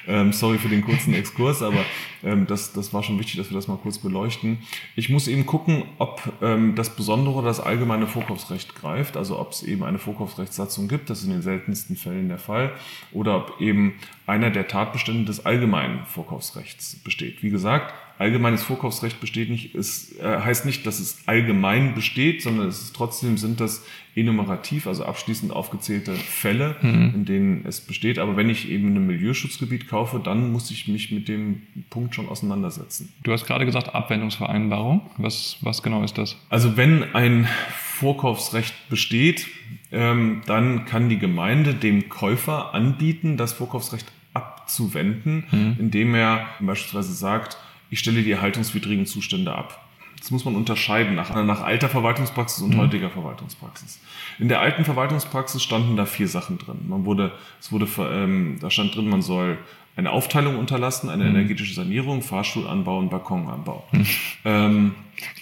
ähm, 0.07 0.33
sorry 0.33 0.57
für 0.57 0.69
den 0.69 0.83
kurzen 0.83 1.13
Exkurs, 1.13 1.61
aber 1.61 1.83
ähm, 2.23 2.47
das, 2.47 2.73
das 2.73 2.93
war 2.93 3.03
schon 3.03 3.19
wichtig, 3.19 3.37
dass 3.37 3.49
wir 3.49 3.55
das 3.55 3.67
mal 3.67 3.77
kurz 3.77 3.99
beleuchten. 3.99 4.59
Ich 4.95 5.09
muss 5.09 5.27
eben 5.27 5.45
gucken, 5.45 5.83
ob 5.97 6.21
ähm, 6.41 6.75
das 6.75 6.95
Besondere 6.95 7.35
oder 7.35 7.47
das 7.47 7.59
allgemeine 7.59 8.07
Vorkaufsrecht 8.07 8.75
greift, 8.75 9.17
also 9.17 9.39
ob 9.39 9.51
es 9.51 9.63
eben 9.63 9.83
eine 9.83 9.99
Vorkaufsrechtssatzung 9.99 10.87
gibt, 10.87 11.09
das 11.09 11.19
ist 11.19 11.25
in 11.25 11.31
den 11.31 11.41
seltensten 11.41 11.95
Fällen 11.95 12.29
der 12.29 12.37
Fall, 12.39 12.71
oder 13.11 13.37
ob 13.37 13.61
eben 13.61 13.95
einer 14.25 14.49
der 14.49 14.67
Tatbestände 14.67 15.25
des 15.25 15.45
allgemeinen 15.45 16.05
Vorkaufsrechts 16.05 16.95
besteht. 17.03 17.43
Wie 17.43 17.49
gesagt, 17.49 17.93
allgemeines 18.23 18.63
Vorkaufsrecht 18.63 19.19
besteht 19.19 19.49
nicht, 19.49 19.75
es 19.75 20.17
äh, 20.17 20.23
heißt 20.23 20.65
nicht, 20.65 20.85
dass 20.87 20.99
es 20.99 21.19
allgemein 21.27 21.93
besteht, 21.93 22.41
sondern 22.41 22.67
es 22.67 22.81
ist 22.81 22.95
trotzdem 22.95 23.37
sind 23.37 23.59
das 23.59 23.85
enumerativ, 24.15 24.87
also 24.87 25.05
abschließend 25.05 25.51
aufgezählte 25.51 26.13
Fälle, 26.13 26.77
mhm. 26.81 27.11
in 27.15 27.25
denen 27.25 27.65
es 27.65 27.81
besteht. 27.81 28.19
Aber 28.19 28.37
wenn 28.37 28.49
ich 28.49 28.69
eben 28.69 28.95
ein 28.95 29.07
Milieuschutzgebiet 29.07 29.87
kaufe, 29.87 30.19
dann 30.23 30.51
muss 30.51 30.71
ich 30.71 30.87
mich 30.87 31.11
mit 31.11 31.27
dem 31.27 31.63
Punkt 31.89 32.15
schon 32.15 32.29
auseinandersetzen. 32.29 33.11
Du 33.23 33.31
hast 33.31 33.45
gerade 33.45 33.65
gesagt 33.65 33.93
Abwendungsvereinbarung. 33.93 35.01
Was, 35.17 35.57
was 35.61 35.83
genau 35.83 36.03
ist 36.03 36.17
das? 36.17 36.37
Also 36.49 36.77
wenn 36.77 37.15
ein 37.15 37.47
Vorkaufsrecht 37.71 38.73
besteht, 38.89 39.47
ähm, 39.91 40.41
dann 40.45 40.85
kann 40.85 41.09
die 41.09 41.19
Gemeinde 41.19 41.73
dem 41.73 42.09
Käufer 42.09 42.73
anbieten, 42.73 43.37
das 43.37 43.53
Vorkaufsrecht 43.53 44.11
abzuwenden, 44.33 45.45
mhm. 45.51 45.75
indem 45.79 46.15
er 46.15 46.47
beispielsweise 46.59 47.13
sagt, 47.13 47.57
ich 47.89 47.99
stelle 47.99 48.23
die 48.23 48.31
erhaltungswidrigen 48.31 49.05
Zustände 49.05 49.53
ab. 49.53 49.79
Das 50.19 50.31
muss 50.31 50.45
man 50.45 50.55
unterscheiden 50.55 51.15
nach, 51.15 51.35
nach 51.43 51.61
alter 51.61 51.89
Verwaltungspraxis 51.89 52.63
und 52.63 52.75
mhm. 52.75 52.79
heutiger 52.79 53.09
Verwaltungspraxis. 53.09 53.99
In 54.39 54.47
der 54.47 54.61
alten 54.61 54.85
Verwaltungspraxis 54.85 55.61
standen 55.61 55.97
da 55.97 56.05
vier 56.05 56.29
Sachen 56.29 56.57
drin. 56.57 56.77
Man 56.87 57.03
wurde, 57.03 57.33
es 57.59 57.73
wurde, 57.73 57.87
ähm, 57.99 58.57
da 58.61 58.69
stand 58.69 58.95
drin, 58.95 59.09
man 59.09 59.21
soll 59.21 59.57
eine 59.95 60.11
Aufteilung 60.11 60.57
unterlassen, 60.57 61.09
eine 61.09 61.25
mhm. 61.25 61.35
energetische 61.35 61.73
Sanierung, 61.73 62.21
Fahrstuhlanbau 62.21 62.99
und 62.99 63.09
Balkonanbau. 63.09 63.85
Mhm. 63.91 64.05
Ähm, 64.45 64.95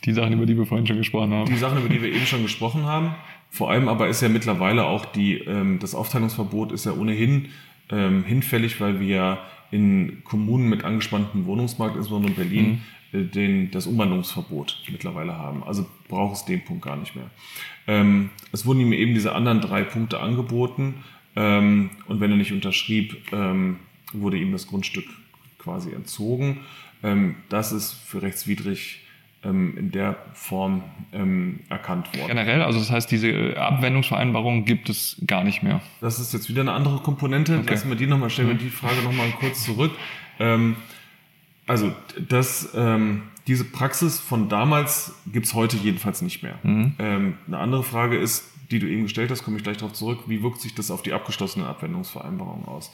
die 0.03 0.13
Sachen, 0.13 0.33
über 0.33 0.45
die 0.45 0.57
wir 0.57 0.65
vorhin 0.65 0.88
schon 0.88 0.98
gesprochen 0.98 1.31
haben. 1.31 1.45
Die 1.45 1.57
Sachen, 1.57 1.77
über 1.77 1.89
die 1.89 2.01
wir 2.01 2.12
eben 2.12 2.25
schon 2.25 2.41
gesprochen 2.41 2.86
haben. 2.86 3.15
Vor 3.50 3.69
allem 3.69 3.88
aber 3.88 4.07
ist 4.07 4.21
ja 4.21 4.29
mittlerweile 4.29 4.86
auch 4.86 5.05
die, 5.05 5.36
ähm, 5.36 5.79
das 5.79 5.93
Aufteilungsverbot 5.93 6.71
ist 6.71 6.86
ja 6.86 6.93
ohnehin 6.93 7.50
ähm, 7.91 8.24
hinfällig, 8.24 8.79
weil 8.79 9.00
wir 9.00 9.07
ja 9.07 9.48
in 9.71 10.24
Kommunen 10.24 10.69
mit 10.69 10.83
angespanntem 10.83 11.45
Wohnungsmarkt, 11.45 11.95
insbesondere 11.95 12.31
in 12.31 12.38
Berlin, 12.38 12.81
mhm. 13.12 13.19
äh, 13.19 13.24
den, 13.24 13.71
das 13.71 13.88
Umwandlungsverbot 13.88 14.83
mittlerweile 14.91 15.38
haben. 15.38 15.63
Also 15.63 15.86
braucht 16.07 16.36
es 16.36 16.45
den 16.45 16.63
Punkt 16.63 16.83
gar 16.83 16.98
nicht 16.98 17.15
mehr. 17.15 17.29
Ähm, 17.88 18.29
es 18.51 18.65
wurden 18.65 18.81
ihm 18.81 18.93
eben 18.93 19.13
diese 19.13 19.33
anderen 19.33 19.62
drei 19.62 19.83
Punkte 19.83 20.19
angeboten 20.19 20.95
ähm, 21.36 21.91
und 22.07 22.19
wenn 22.19 22.31
er 22.31 22.38
nicht 22.38 22.51
unterschrieb, 22.51 23.17
ähm, 23.31 23.77
wurde 24.13 24.38
ihm 24.38 24.51
das 24.51 24.67
Grundstück 24.67 25.05
quasi 25.57 25.91
entzogen. 25.93 26.60
Ähm, 27.03 27.36
das 27.50 27.71
ist 27.71 27.93
für 27.93 28.21
rechtswidrig 28.21 29.00
in 29.43 29.89
der 29.91 30.17
Form 30.33 30.83
ähm, 31.13 31.62
erkannt 31.69 32.15
worden. 32.15 32.27
Generell, 32.27 32.62
also 32.62 32.77
das 32.77 32.91
heißt, 32.91 33.10
diese 33.10 33.55
Abwendungsvereinbarung 33.57 34.65
gibt 34.65 34.89
es 34.89 35.19
gar 35.25 35.43
nicht 35.43 35.63
mehr. 35.63 35.81
Das 36.00 36.19
ist 36.19 36.31
jetzt 36.33 36.48
wieder 36.48 36.62
eine 36.62 36.74
andere 36.74 37.00
Komponente. 37.00 37.57
Okay. 37.57 37.71
Lassen 37.71 37.89
wir 37.89 37.95
die 37.95 38.05
nochmal, 38.05 38.29
stellen 38.29 38.50
wir 38.50 38.55
mhm. 38.55 38.60
die 38.60 38.69
Frage 38.69 39.01
nochmal 39.03 39.31
kurz 39.39 39.63
zurück. 39.63 39.91
Ähm, 40.39 40.75
also 41.65 41.91
das, 42.29 42.69
ähm, 42.75 43.24
diese 43.48 43.65
Praxis 43.65 44.19
von 44.19 44.48
damals 44.48 45.15
gibt 45.31 45.48
es 45.48 45.53
heute 45.55 45.77
jedenfalls 45.77 46.21
nicht 46.21 46.43
mehr. 46.43 46.60
Mhm. 46.62 46.93
Ähm, 47.00 47.38
eine 47.48 47.57
andere 47.57 47.83
Frage 47.83 48.17
ist, 48.17 48.45
die 48.69 48.79
du 48.79 48.88
eben 48.88 49.03
gestellt 49.03 49.31
hast, 49.31 49.43
komme 49.43 49.57
ich 49.57 49.63
gleich 49.63 49.77
darauf 49.77 49.93
zurück, 49.93 50.19
wie 50.27 50.43
wirkt 50.43 50.62
sich 50.62 50.75
das 50.75 50.91
auf 50.91 51.01
die 51.01 51.13
abgeschlossene 51.13 51.65
Abwendungsvereinbarung 51.65 52.65
aus? 52.67 52.93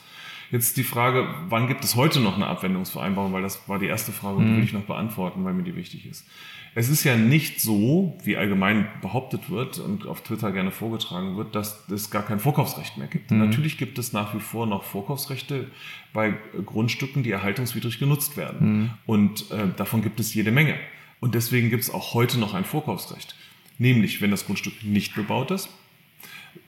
Jetzt 0.52 0.78
die 0.78 0.84
Frage, 0.84 1.28
wann 1.50 1.68
gibt 1.68 1.84
es 1.84 1.96
heute 1.96 2.20
noch 2.20 2.36
eine 2.36 2.48
Abwendungsvereinbarung? 2.48 3.34
Weil 3.34 3.42
das 3.42 3.68
war 3.68 3.80
die 3.80 3.88
erste 3.88 4.12
Frage, 4.12 4.40
die 4.40 4.46
mhm. 4.46 4.58
will 4.58 4.64
ich 4.64 4.74
noch 4.74 4.84
beantworten, 4.84 5.44
weil 5.44 5.54
mir 5.54 5.64
die 5.64 5.76
wichtig 5.76 6.06
ist. 6.06 6.26
Es 6.74 6.90
ist 6.90 7.04
ja 7.04 7.18
nicht 7.18 7.60
so, 7.60 8.18
wie 8.24 8.38
allgemein 8.38 8.88
behauptet 9.02 9.50
wird 9.50 9.80
und 9.80 10.06
auf 10.06 10.22
Twitter 10.22 10.52
gerne 10.52 10.70
vorgetragen 10.72 11.36
wird, 11.36 11.56
dass 11.56 11.90
es 11.90 12.12
gar 12.12 12.24
kein 12.24 12.40
Vorkaufsrecht 12.40 12.98
mehr 12.98 13.08
gibt. 13.08 13.32
Mhm. 13.32 13.40
Natürlich 13.40 13.78
gibt 13.78 13.98
es 13.98 14.14
nach 14.14 14.36
wie 14.36 14.40
vor 14.40 14.68
noch 14.68 14.84
Vorkaufsrechte 14.84 15.72
bei 16.14 16.36
Grundstücken, 16.66 17.24
die 17.24 17.32
erhaltungswidrig 17.32 18.00
genutzt 18.00 18.38
werden. 18.38 18.82
Mhm. 18.82 18.90
Und 19.06 19.52
äh, 19.52 19.68
davon 19.76 20.02
gibt 20.02 20.20
es 20.20 20.34
jede 20.34 20.52
Menge. 20.52 20.76
Und 21.20 21.36
deswegen 21.36 21.70
gibt 21.70 21.84
es 21.84 21.90
auch 21.90 22.14
heute 22.14 22.40
noch 22.40 22.54
ein 22.54 22.64
Vorkaufsrecht. 22.64 23.36
Nämlich, 23.80 24.22
wenn 24.22 24.32
das 24.32 24.46
Grundstück 24.46 24.84
nicht 24.84 25.16
bebaut 25.16 25.52
ist, 25.52 25.70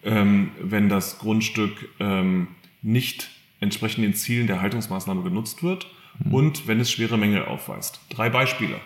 ähm, 0.03 0.51
wenn 0.61 0.89
das 0.89 1.19
Grundstück 1.19 1.89
ähm, 1.99 2.47
nicht 2.81 3.29
entsprechend 3.59 4.03
den 4.03 4.13
Zielen 4.13 4.47
der 4.47 4.61
Haltungsmaßnahme 4.61 5.23
genutzt 5.23 5.63
wird 5.63 5.87
mhm. 6.23 6.33
und 6.33 6.67
wenn 6.67 6.79
es 6.79 6.91
schwere 6.91 7.17
Mängel 7.17 7.45
aufweist. 7.45 7.99
Drei 8.09 8.29
Beispiele. 8.29 8.79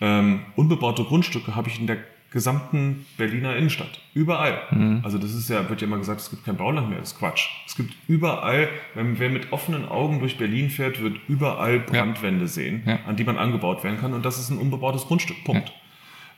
Ähm, 0.00 0.40
unbebaute 0.56 1.04
Grundstücke 1.04 1.54
habe 1.54 1.68
ich 1.68 1.80
in 1.80 1.86
der 1.86 1.98
gesamten 2.30 3.06
Berliner 3.16 3.56
Innenstadt. 3.56 4.00
Überall. 4.12 4.60
Mhm. 4.70 5.00
Also 5.02 5.18
das 5.18 5.34
ist 5.34 5.48
ja, 5.48 5.68
wird 5.68 5.80
ja 5.80 5.86
immer 5.86 5.96
gesagt, 5.96 6.20
es 6.20 6.30
gibt 6.30 6.44
kein 6.44 6.56
Bauland 6.56 6.90
mehr. 6.90 6.98
Das 6.98 7.12
ist 7.12 7.18
Quatsch. 7.18 7.48
Es 7.66 7.74
gibt 7.74 7.94
überall, 8.06 8.68
wenn 8.94 9.18
wer 9.18 9.30
mit 9.30 9.52
offenen 9.52 9.88
Augen 9.88 10.20
durch 10.20 10.36
Berlin 10.36 10.68
fährt, 10.68 11.00
wird 11.00 11.16
überall 11.26 11.80
Brandwände 11.80 12.42
ja. 12.42 12.48
sehen, 12.48 12.82
ja. 12.86 12.98
an 13.06 13.16
die 13.16 13.24
man 13.24 13.38
angebaut 13.38 13.82
werden 13.82 13.98
kann. 13.98 14.12
Und 14.12 14.24
das 14.26 14.38
ist 14.38 14.50
ein 14.50 14.58
unbebautes 14.58 15.06
Grundstück. 15.06 15.42
Punkt. 15.44 15.72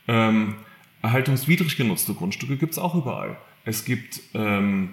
Ja. 0.07 0.29
Ähm, 0.29 0.55
erhaltungswidrig 1.03 1.77
genutzte 1.77 2.15
Grundstücke 2.15 2.57
gibt 2.57 2.73
es 2.73 2.79
auch 2.79 2.95
überall. 2.95 3.37
Es 3.65 3.85
gibt 3.85 4.21
ähm, 4.35 4.91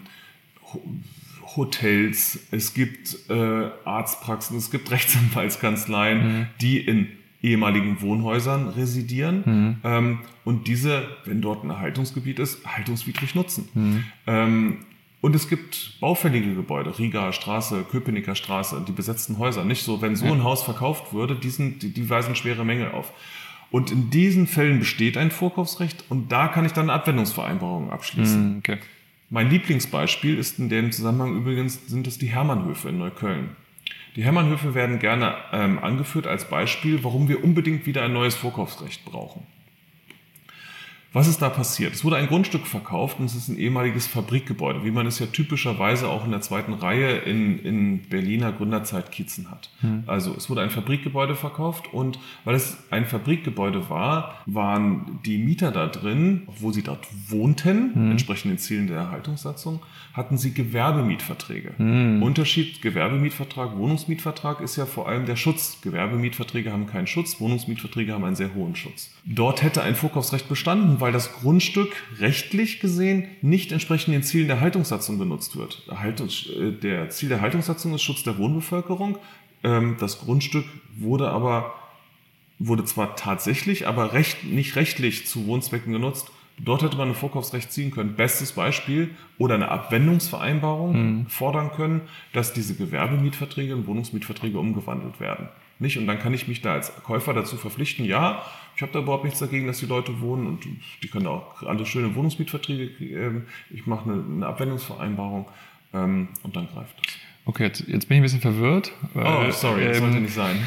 Hotels, 1.57 2.39
es 2.51 2.73
gibt 2.73 3.29
äh, 3.29 3.69
Arztpraxen, 3.83 4.57
es 4.57 4.71
gibt 4.71 4.91
Rechtsanwaltskanzleien, 4.91 6.19
mhm. 6.19 6.47
die 6.61 6.79
in 6.79 7.09
ehemaligen 7.41 8.01
Wohnhäusern 8.01 8.69
residieren 8.69 9.43
mhm. 9.45 9.75
ähm, 9.83 10.19
und 10.43 10.67
diese, 10.67 11.07
wenn 11.25 11.41
dort 11.41 11.63
ein 11.63 11.69
Erhaltungsgebiet 11.69 12.39
ist, 12.39 12.65
haltungswidrig 12.65 13.35
nutzen. 13.35 13.69
Mhm. 13.73 14.03
Ähm, 14.25 14.77
und 15.19 15.35
es 15.35 15.49
gibt 15.49 15.99
baufällige 15.99 16.53
Gebäude, 16.53 16.97
Riga 16.97 17.33
Straße, 17.33 17.85
Köpenicker 17.89 18.35
Straße, 18.35 18.83
die 18.87 18.91
besetzten 18.91 19.39
Häuser. 19.39 19.65
Nicht 19.65 19.83
so, 19.83 20.01
wenn 20.01 20.15
so 20.15 20.25
ein 20.25 20.43
Haus 20.43 20.63
verkauft 20.63 21.11
würde, 21.11 21.35
die, 21.35 21.49
sind, 21.49 21.81
die, 21.81 21.91
die 21.91 22.09
weisen 22.09 22.35
schwere 22.35 22.63
Mängel 22.63 22.91
auf. 22.91 23.11
Und 23.71 23.91
in 23.91 24.09
diesen 24.09 24.47
Fällen 24.47 24.79
besteht 24.79 25.17
ein 25.17 25.31
Vorkaufsrecht 25.31 26.05
und 26.09 26.31
da 26.31 26.47
kann 26.47 26.65
ich 26.65 26.71
dann 26.71 26.89
eine 26.89 26.93
Abwendungsvereinbarung 26.93 27.91
abschließen. 27.91 28.53
Mhm, 28.53 28.57
okay. 28.59 28.77
Mein 29.29 29.49
Lieblingsbeispiel 29.49 30.37
ist 30.37 30.57
in 30.57 30.69
dem 30.69 30.93
Zusammenhang 30.93 31.35
übrigens, 31.35 31.87
sind 31.87 32.07
es 32.07 32.17
die 32.17 32.27
Hermannhöfe 32.27 32.87
in 32.87 32.97
Neukölln. 32.97 33.57
Die 34.15 34.23
Hermannhöfe 34.23 34.73
werden 34.73 34.99
gerne 34.99 35.35
ähm, 35.51 35.79
angeführt 35.79 36.27
als 36.27 36.49
Beispiel, 36.49 37.03
warum 37.03 37.27
wir 37.27 37.43
unbedingt 37.43 37.85
wieder 37.85 38.03
ein 38.03 38.13
neues 38.13 38.35
Vorkaufsrecht 38.35 39.03
brauchen. 39.03 39.45
Was 41.13 41.27
ist 41.27 41.41
da 41.41 41.49
passiert? 41.49 41.93
Es 41.93 42.03
wurde 42.03 42.17
ein 42.17 42.27
Grundstück 42.27 42.67
verkauft 42.67 43.19
und 43.19 43.25
es 43.25 43.35
ist 43.35 43.47
ein 43.47 43.57
ehemaliges 43.57 44.07
Fabrikgebäude, 44.07 44.83
wie 44.83 44.91
man 44.91 45.07
es 45.07 45.19
ja 45.19 45.25
typischerweise 45.27 46.09
auch 46.09 46.25
in 46.25 46.31
der 46.31 46.41
zweiten 46.41 46.73
Reihe 46.73 47.17
in, 47.19 47.59
in 47.59 48.01
Berliner 48.09 48.51
Gründerzeitkiezen 48.51 49.49
hat. 49.49 49.69
Hm. 49.81 50.03
Also 50.05 50.35
es 50.35 50.49
wurde 50.49 50.61
ein 50.61 50.69
Fabrikgebäude 50.69 51.35
verkauft 51.35 51.93
und 51.93 52.19
weil 52.43 52.55
es 52.55 52.77
ein 52.91 53.05
Fabrikgebäude 53.05 53.89
war, 53.89 54.35
waren 54.45 55.19
die 55.25 55.37
Mieter 55.37 55.71
da 55.71 55.87
drin, 55.87 56.43
obwohl 56.47 56.73
sie 56.73 56.83
dort 56.83 57.07
wohnten, 57.29 57.93
hm. 57.93 58.11
entsprechend 58.11 58.51
den 58.51 58.57
Zielen 58.57 58.87
der 58.87 58.97
Erhaltungssatzung, 58.97 59.79
hatten 60.13 60.37
sie 60.37 60.53
Gewerbemietverträge. 60.53 61.71
Hm. 61.77 62.21
Unterschied 62.21 62.81
Gewerbemietvertrag, 62.81 63.77
Wohnungsmietvertrag 63.77 64.61
ist 64.61 64.75
ja 64.75 64.85
vor 64.85 65.07
allem 65.07 65.25
der 65.25 65.35
Schutz. 65.35 65.79
Gewerbemietverträge 65.81 66.71
haben 66.71 66.87
keinen 66.87 67.07
Schutz, 67.07 67.39
Wohnungsmietverträge 67.39 68.13
haben 68.13 68.25
einen 68.25 68.35
sehr 68.35 68.53
hohen 68.53 68.75
Schutz. 68.75 69.11
Dort 69.25 69.61
hätte 69.61 69.83
ein 69.83 69.95
Vorkaufsrecht 69.95 70.49
bestanden, 70.49 70.96
weil 70.99 71.11
das 71.11 71.33
Grundstück 71.33 71.91
rechtlich 72.19 72.79
gesehen 72.79 73.27
nicht 73.41 73.71
entsprechend 73.71 74.13
den 74.13 74.23
Zielen 74.23 74.47
der 74.47 74.61
Haltungssatzung 74.61 75.19
genutzt 75.19 75.55
wird. 75.55 75.83
Äh, 75.89 76.71
der 76.71 77.09
Ziel 77.09 77.29
der 77.29 77.41
Haltungssatzung 77.41 77.93
ist 77.93 78.03
Schutz 78.03 78.23
der 78.23 78.37
Wohnbevölkerung. 78.37 79.17
Ähm, 79.63 79.97
das 79.99 80.19
Grundstück 80.19 80.65
wurde 80.97 81.29
aber 81.29 81.73
wurde 82.59 82.85
zwar 82.85 83.15
tatsächlich, 83.15 83.87
aber 83.87 84.13
recht, 84.13 84.43
nicht 84.43 84.75
rechtlich 84.75 85.27
zu 85.27 85.45
Wohnzwecken 85.45 85.93
genutzt 85.93 86.31
Dort 86.59 86.81
hätte 86.81 86.97
man 86.97 87.09
ein 87.09 87.15
Vorkaufsrecht 87.15 87.71
ziehen 87.71 87.91
können. 87.91 88.15
Bestes 88.15 88.53
Beispiel 88.53 89.11
oder 89.37 89.55
eine 89.55 89.69
Abwendungsvereinbarung 89.69 91.19
mhm. 91.19 91.27
fordern 91.27 91.71
können, 91.71 92.01
dass 92.33 92.53
diese 92.53 92.75
Gewerbemietverträge 92.75 93.73
in 93.73 93.85
Wohnungsmietverträge 93.85 94.57
umgewandelt 94.57 95.19
werden. 95.19 95.49
Nicht? 95.79 95.99
Und 95.99 96.07
dann 96.07 96.17
kann 96.17 96.33
ich 96.33 96.47
mich 96.47 96.61
da 96.61 96.73
als 96.73 96.91
Käufer 97.03 97.33
dazu 97.33 97.57
verpflichten, 97.57 98.05
ja, 98.05 98.41
ich 98.77 98.81
habe 98.83 98.91
da 98.91 98.99
überhaupt 98.99 99.23
nichts 99.23 99.39
dagegen, 99.39 99.65
dass 99.65 99.79
die 99.79 99.87
Leute 99.87 100.21
wohnen 100.21 100.45
und 100.45 100.63
die 101.01 101.07
können 101.07 101.25
auch 101.25 101.63
alle 101.63 101.83
schöne 101.87 102.13
Wohnungsmietverträge, 102.13 102.83
äh, 103.03 103.41
ich 103.71 103.87
mache 103.87 104.09
eine, 104.09 104.23
eine 104.23 104.45
Abwendungsvereinbarung 104.45 105.47
ähm, 105.95 106.27
und 106.43 106.55
dann 106.55 106.67
greift 106.67 106.95
das. 106.99 107.15
Okay, 107.45 107.63
jetzt, 107.63 107.87
jetzt 107.87 108.07
bin 108.07 108.17
ich 108.17 108.19
ein 108.19 108.23
bisschen 108.23 108.41
verwirrt. 108.41 108.91
oh, 109.15 109.49
sorry, 109.49 109.85
das 109.85 109.97
ähm, 109.97 110.03
sollte 110.03 110.19
nicht 110.19 110.33
sein. 110.33 110.57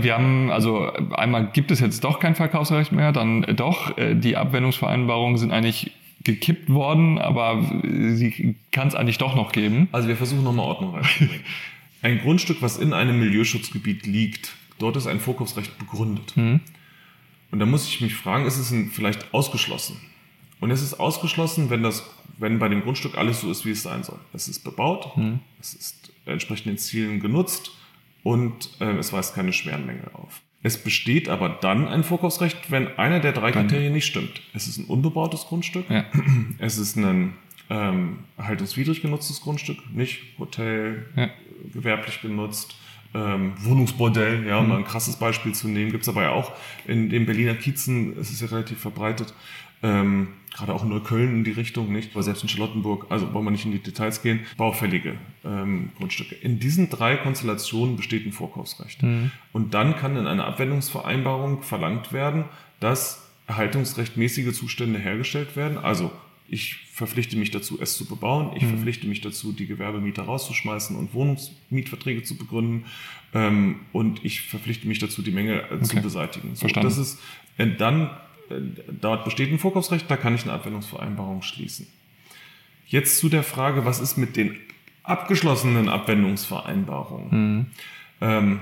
wir 0.00 0.14
haben, 0.14 0.52
also 0.52 0.92
einmal 1.10 1.50
gibt 1.52 1.72
es 1.72 1.80
jetzt 1.80 2.04
doch 2.04 2.20
kein 2.20 2.36
Verkaufsrecht 2.36 2.92
mehr, 2.92 3.10
dann 3.10 3.42
doch, 3.56 3.98
äh, 3.98 4.14
die 4.14 4.36
Abwendungsvereinbarungen 4.36 5.36
sind 5.36 5.50
eigentlich 5.50 5.90
gekippt 6.22 6.68
worden, 6.68 7.18
aber 7.18 7.64
sie 7.82 8.54
kann 8.70 8.86
es 8.86 8.94
eigentlich 8.94 9.18
doch 9.18 9.34
noch 9.34 9.50
geben. 9.50 9.88
Also 9.90 10.06
wir 10.06 10.16
versuchen 10.16 10.44
nochmal 10.44 10.66
Ordnung 10.66 10.94
reinzubringen. 10.94 11.40
ein 12.02 12.20
Grundstück, 12.20 12.58
was 12.60 12.76
in 12.78 12.92
einem 12.92 13.18
Milieuschutzgebiet 13.18 14.06
liegt, 14.06 14.54
dort 14.78 14.96
ist 14.96 15.08
ein 15.08 15.18
Vorkaufsrecht 15.18 15.76
begründet. 15.78 16.36
Mhm. 16.36 16.60
Und 17.50 17.60
da 17.60 17.66
muss 17.66 17.88
ich 17.88 18.00
mich 18.00 18.14
fragen, 18.14 18.46
ist 18.46 18.58
es 18.58 18.74
vielleicht 18.92 19.32
ausgeschlossen? 19.32 19.96
Und 20.60 20.70
es 20.70 20.82
ist 20.82 20.94
ausgeschlossen, 20.94 21.70
wenn 21.70 21.82
das, 21.82 22.04
wenn 22.36 22.58
bei 22.58 22.68
dem 22.68 22.82
Grundstück 22.82 23.16
alles 23.16 23.40
so 23.40 23.50
ist, 23.50 23.64
wie 23.64 23.70
es 23.70 23.82
sein 23.82 24.02
soll. 24.02 24.18
Es 24.32 24.48
ist 24.48 24.64
bebaut, 24.64 25.16
mhm. 25.16 25.40
es 25.60 25.74
ist 25.74 26.12
entsprechend 26.26 26.66
den 26.66 26.78
Zielen 26.78 27.20
genutzt 27.20 27.70
und 28.22 28.70
äh, 28.80 28.96
es 28.96 29.12
weist 29.12 29.34
keine 29.34 29.52
schweren 29.52 29.86
Mängel 29.86 30.10
auf. 30.12 30.42
Es 30.62 30.76
besteht 30.76 31.28
aber 31.28 31.48
dann 31.48 31.86
ein 31.86 32.02
Vorkaufsrecht, 32.02 32.70
wenn 32.70 32.88
einer 32.98 33.20
der 33.20 33.32
drei 33.32 33.52
Kriterien 33.52 33.92
nicht 33.92 34.06
stimmt. 34.06 34.42
Es 34.52 34.66
ist 34.66 34.78
ein 34.78 34.86
unbebautes 34.86 35.44
Grundstück, 35.46 35.88
ja. 35.88 36.04
es 36.58 36.78
ist 36.78 36.96
ein 36.96 37.34
ähm, 37.70 38.20
erhaltungswidrig 38.36 39.00
genutztes 39.00 39.40
Grundstück, 39.40 39.78
nicht 39.94 40.20
Hotel, 40.38 41.06
ja. 41.16 41.30
gewerblich 41.72 42.20
genutzt, 42.20 42.74
ähm, 43.14 43.52
Wohnungsbordell, 43.58 44.46
ja, 44.46 44.58
um 44.58 44.64
mhm. 44.64 44.68
mal 44.70 44.78
ein 44.78 44.84
krasses 44.84 45.16
Beispiel 45.16 45.52
zu 45.52 45.68
nehmen, 45.68 45.90
gibt 45.90 46.02
es 46.02 46.08
aber 46.08 46.22
ja 46.22 46.30
auch 46.30 46.52
in 46.86 47.08
den 47.08 47.26
Berliner 47.26 47.54
Kiezen, 47.54 48.18
es 48.18 48.30
ist 48.30 48.40
ja 48.40 48.48
relativ 48.48 48.78
verbreitet, 48.78 49.34
ähm, 49.82 50.28
gerade 50.54 50.74
auch 50.74 50.82
in 50.82 50.88
Neukölln 50.88 51.28
in 51.28 51.44
die 51.44 51.52
Richtung, 51.52 51.92
nicht? 51.92 52.12
Aber 52.14 52.22
selbst 52.22 52.42
in 52.42 52.48
Charlottenburg, 52.48 53.06
also 53.10 53.32
wollen 53.32 53.44
wir 53.44 53.50
nicht 53.50 53.64
in 53.64 53.72
die 53.72 53.78
Details 53.78 54.22
gehen, 54.22 54.40
baufällige 54.56 55.14
ähm, 55.44 55.90
Grundstücke. 55.96 56.34
In 56.34 56.58
diesen 56.58 56.90
drei 56.90 57.16
Konstellationen 57.16 57.96
besteht 57.96 58.26
ein 58.26 58.32
Vorkaufsrecht. 58.32 59.02
Mhm. 59.02 59.30
Und 59.52 59.74
dann 59.74 59.96
kann 59.96 60.16
in 60.16 60.26
einer 60.26 60.46
Abwendungsvereinbarung 60.46 61.62
verlangt 61.62 62.12
werden, 62.12 62.44
dass 62.80 63.30
erhaltungsrechtmäßige 63.46 64.52
Zustände 64.52 64.98
hergestellt 64.98 65.56
werden. 65.56 65.78
Also 65.78 66.10
ich 66.48 66.76
verpflichte 66.92 67.36
mich 67.36 67.50
dazu, 67.50 67.78
es 67.80 67.96
zu 67.96 68.06
bebauen. 68.06 68.52
Ich 68.56 68.62
mhm. 68.62 68.70
verpflichte 68.70 69.06
mich 69.06 69.20
dazu, 69.20 69.52
die 69.52 69.66
Gewerbemieter 69.66 70.22
rauszuschmeißen 70.22 70.96
und 70.96 71.14
Wohnungsmietverträge 71.14 72.22
zu 72.22 72.36
begründen. 72.36 72.86
Ähm, 73.34 73.80
und 73.92 74.24
ich 74.24 74.42
verpflichte 74.42 74.88
mich 74.88 74.98
dazu, 74.98 75.22
die 75.22 75.30
Mängel 75.30 75.60
äh, 75.70 75.74
okay. 75.74 75.84
zu 75.84 75.96
beseitigen. 75.96 76.56
So, 76.56 76.66
das 76.66 76.96
ist, 76.96 77.18
äh, 77.58 77.66
dann 77.66 78.10
äh, 78.50 78.60
dort 79.00 79.24
besteht 79.24 79.52
ein 79.52 79.58
Vorkaufsrecht, 79.58 80.10
da 80.10 80.16
kann 80.16 80.34
ich 80.34 80.42
eine 80.42 80.52
Abwendungsvereinbarung 80.52 81.42
schließen. 81.42 81.86
Jetzt 82.86 83.18
zu 83.18 83.28
der 83.28 83.42
Frage, 83.42 83.84
was 83.84 84.00
ist 84.00 84.16
mit 84.16 84.36
den 84.36 84.56
abgeschlossenen 85.02 85.88
Abwendungsvereinbarungen? 85.90 87.28
Mhm. 87.30 87.66
Ähm, 88.20 88.60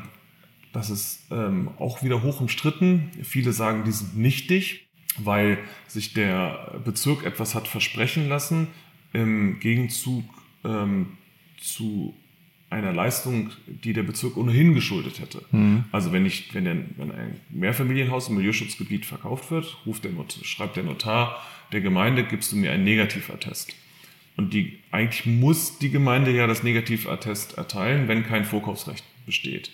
das 0.72 0.90
ist 0.90 1.26
ähm, 1.30 1.70
auch 1.78 2.02
wieder 2.02 2.22
hoch 2.22 2.40
umstritten. 2.40 3.10
Viele 3.22 3.52
sagen, 3.52 3.84
die 3.84 3.92
sind 3.92 4.18
nichtig, 4.18 4.85
weil 5.18 5.58
sich 5.86 6.12
der 6.12 6.80
Bezirk 6.84 7.24
etwas 7.24 7.54
hat 7.54 7.68
versprechen 7.68 8.28
lassen 8.28 8.68
im 9.12 9.60
Gegenzug 9.60 10.24
ähm, 10.64 11.16
zu 11.60 12.14
einer 12.68 12.92
Leistung, 12.92 13.50
die 13.66 13.92
der 13.92 14.02
Bezirk 14.02 14.36
ohnehin 14.36 14.74
geschuldet 14.74 15.20
hätte. 15.20 15.42
Mhm. 15.52 15.84
Also 15.92 16.12
wenn, 16.12 16.26
ich, 16.26 16.52
wenn, 16.54 16.64
der, 16.64 16.76
wenn 16.96 17.12
ein 17.12 17.40
Mehrfamilienhaus 17.50 18.28
im 18.28 18.36
Milieuschutzgebiet 18.36 19.06
verkauft 19.06 19.50
wird, 19.50 19.78
ruft 19.86 20.04
der 20.04 20.12
Not, 20.12 20.38
schreibt 20.42 20.76
der 20.76 20.82
Notar 20.82 21.42
der 21.72 21.80
Gemeinde, 21.80 22.24
gibst 22.24 22.52
du 22.52 22.56
mir 22.56 22.72
einen 22.72 22.84
Negativattest. 22.84 23.74
Und 24.36 24.52
die, 24.52 24.78
eigentlich 24.90 25.26
muss 25.26 25.78
die 25.78 25.90
Gemeinde 25.90 26.30
ja 26.30 26.46
das 26.46 26.62
Negativattest 26.62 27.56
erteilen, 27.56 28.08
wenn 28.08 28.24
kein 28.24 28.44
Vorkaufsrecht 28.44 29.04
besteht. 29.24 29.70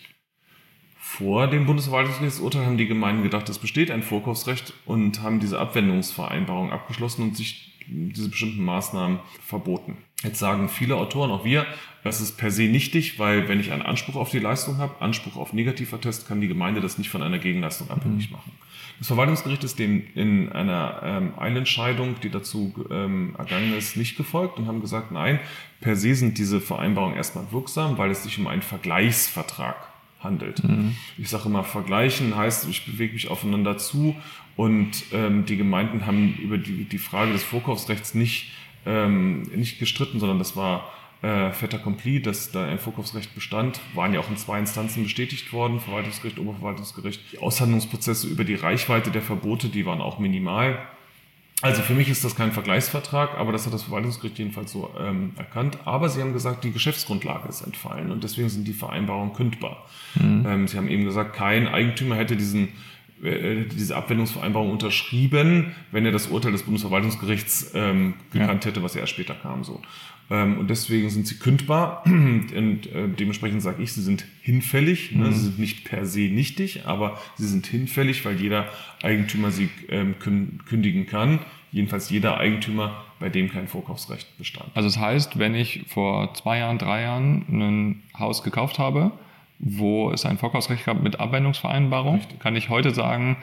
Vor 1.19 1.47
dem 1.47 1.67
Bundesverwaltungsgerichtsurteil 1.67 2.65
haben 2.65 2.79
die 2.79 2.87
Gemeinden 2.87 3.23
gedacht, 3.23 3.47
es 3.51 3.59
besteht 3.59 3.91
ein 3.91 4.03
Vorkaufsrecht 4.03 4.73
und 4.87 5.21
haben 5.21 5.41
diese 5.41 5.61
Abwendungsvereinbarung 5.61 6.73
abgeschlossen 6.73 7.23
und 7.23 7.37
sich 7.37 7.77
diese 7.87 8.31
bestimmten 8.31 8.65
Maßnahmen 8.65 9.21
verboten. 9.45 9.99
Jetzt 10.23 10.39
sagen 10.39 10.71
viele 10.71 10.97
Autoren, 10.97 11.31
auch 11.31 11.45
wir, 11.45 11.67
das 12.03 12.23
ist 12.23 12.39
per 12.39 12.51
se 12.51 12.63
nichtig, 12.63 13.19
weil 13.19 13.47
wenn 13.47 13.61
ich 13.61 13.73
einen 13.73 13.83
Anspruch 13.83 14.17
auf 14.17 14.31
die 14.31 14.39
Leistung 14.39 14.79
habe, 14.79 15.03
Anspruch 15.03 15.37
auf 15.37 15.53
Negativattest, 15.53 16.27
kann 16.27 16.41
die 16.41 16.49
Gemeinde 16.49 16.81
das 16.81 16.97
nicht 16.97 17.11
von 17.11 17.23
einer 17.23 17.39
Gegenleistung 17.39 17.91
abhängig 17.91 18.31
mhm. 18.31 18.37
machen. 18.37 18.53
Das 18.97 19.09
Verwaltungsgericht 19.09 19.65
ist 19.65 19.79
dem 19.79 20.07
in 20.15 20.51
einer 20.51 21.03
ähm, 21.05 21.33
Eilentscheidung, 21.39 22.15
die 22.23 22.31
dazu 22.31 22.73
ähm, 22.91 23.35
ergangen 23.37 23.75
ist, 23.77 23.99
nicht 23.99 24.17
gefolgt 24.17 24.57
und 24.59 24.67
haben 24.67 24.81
gesagt, 24.81 25.13
nein, 25.13 25.41
per 25.83 25.95
se 25.95 26.15
sind 26.15 26.39
diese 26.39 26.59
Vereinbarungen 26.63 27.17
erstmal 27.17 27.53
wirksam, 27.53 27.99
weil 27.99 28.11
es 28.11 28.23
sich 28.23 28.39
um 28.39 28.47
einen 28.47 28.63
Vergleichsvertrag 28.63 29.92
handelt. 30.25 30.63
Mhm. 30.65 30.97
Ich 31.19 31.29
sage 31.29 31.47
immer, 31.47 31.65
vergleichen 31.65 32.37
heißt, 32.37 32.69
ich 32.69 32.85
bewege 32.85 33.15
mich 33.15 33.29
aufeinander 33.29 33.79
zu 33.79 34.17
und 34.57 34.91
ähm, 35.13 35.45
die 35.47 35.57
Gemeinden 35.57 36.07
haben 36.07 36.35
über 36.43 36.59
die, 36.59 36.85
die 36.85 36.99
Frage 36.99 37.33
des 37.33 37.43
Vorkaufsrechts 37.43 38.15
nicht, 38.15 38.53
ähm, 38.87 39.43
nicht 39.55 39.79
gestritten, 39.79 40.21
sondern 40.21 40.39
das 40.39 40.57
war 40.57 40.91
äh, 41.23 41.53
fait 41.53 41.73
accompli, 41.73 42.21
dass 42.21 42.51
da 42.51 42.67
ein 42.67 42.79
Vorkaufsrecht 42.79 43.35
bestand, 43.35 43.81
waren 43.95 44.13
ja 44.13 44.21
auch 44.21 44.29
in 44.29 44.37
zwei 44.37 44.59
Instanzen 44.59 45.05
bestätigt 45.05 45.53
worden, 45.53 45.81
Verwaltungsgericht, 45.81 46.39
Oberverwaltungsgericht. 46.39 47.21
Die 47.33 47.39
Aushandlungsprozesse 47.39 48.27
über 48.27 48.45
die 48.45 48.57
Reichweite 48.57 49.11
der 49.11 49.23
Verbote, 49.23 49.69
die 49.69 49.87
waren 49.87 50.01
auch 50.01 50.19
minimal. 50.19 50.79
Also 51.63 51.83
für 51.83 51.95
mich 51.95 52.09
ist 52.09 52.25
das 52.25 52.35
kein 52.35 52.53
Vergleichsvertrag, 52.53 53.39
aber 53.39 53.53
das 53.53 53.67
hat 53.67 53.73
das 53.73 53.85
Verwaltungsgericht 53.85 54.39
jedenfalls 54.39 54.73
so 54.73 54.91
ähm, 54.99 55.33
erkannt. 55.37 55.79
Aber 55.85 56.09
sie 56.09 56.21
haben 56.21 56.33
gesagt, 56.33 56.65
die 56.65 56.73
Geschäftsgrundlage 56.73 57.49
ist 57.49 57.63
entfallen 57.63 58.11
und 58.11 58.25
deswegen 58.25 58.49
sind 58.49 58.67
die 58.67 58.73
Vereinbarungen 58.73 59.33
kündbar. 59.33 59.87
Mhm. 60.17 60.45
Ähm, 60.47 60.69
sie 60.69 60.77
haben 60.77 60.89
eben 60.89 61.05
gesagt, 61.05 61.35
kein 61.35 61.69
Eigentümer 61.69 62.17
hätte 62.17 62.37
diesen 62.37 62.69
diese 63.23 63.97
Abwendungsvereinbarung 63.97 64.71
unterschrieben, 64.71 65.73
wenn 65.93 66.05
er 66.05 66.11
das 66.11 66.27
Urteil 66.27 66.51
des 66.51 66.65
Bundesverwaltungsgerichts 66.65 67.71
ähm, 67.75 68.15
gekannt 68.33 68.65
ja. 68.65 68.71
hätte, 68.71 68.83
was 68.83 68.95
ja 68.95 69.01
erst 69.01 69.13
später 69.13 69.35
kam. 69.35 69.63
So. 69.63 69.81
Ähm, 70.29 70.59
und 70.59 70.71
deswegen 70.71 71.09
sind 71.11 71.27
sie 71.27 71.39
kündbar 71.39 72.03
und 72.07 72.87
äh, 72.87 73.09
dementsprechend 73.09 73.63
sage 73.63 73.83
ich, 73.83 73.93
sie 73.93 74.03
sind 74.03 74.25
hinfällig. 74.41 75.13
Ne? 75.13 75.29
Mhm. 75.29 75.33
Sie 75.35 75.41
sind 75.45 75.59
nicht 75.59 75.85
per 75.85 76.05
se 76.05 76.21
nichtig, 76.21 76.87
aber 76.87 77.19
sie 77.37 77.47
sind 77.47 77.67
hinfällig, 77.67 78.25
weil 78.25 78.41
jeder 78.41 78.69
Eigentümer 79.03 79.51
sie 79.51 79.69
ähm, 79.89 80.17
kündigen 80.19 81.07
kann. 81.07 81.41
Jedenfalls 81.71 82.11
jeder 82.11 82.39
Eigentümer, 82.39 83.05
bei 83.21 83.29
dem 83.29 83.51
kein 83.51 83.69
Vorkaufsrecht 83.69 84.37
bestand. 84.37 84.71
Also 84.75 84.89
das 84.89 84.99
heißt, 84.99 85.39
wenn 85.39 85.55
ich 85.55 85.85
vor 85.87 86.35
zwei 86.35 86.59
Jahren, 86.59 86.79
drei 86.79 87.03
Jahren 87.03 87.45
ein 87.49 88.03
Haus 88.19 88.43
gekauft 88.43 88.79
habe, 88.79 89.13
wo 89.63 90.11
es 90.11 90.27
ein 90.27 90.39
Vorkaufsrecht 90.39 90.85
gab 90.85 91.03
mit 91.03 91.21
Abwendungsvereinbarung, 91.21 92.17
Richtig. 92.17 92.41
kann 92.41 92.57
ich 92.57 92.69
heute 92.69 92.93
sagen, 92.93 93.37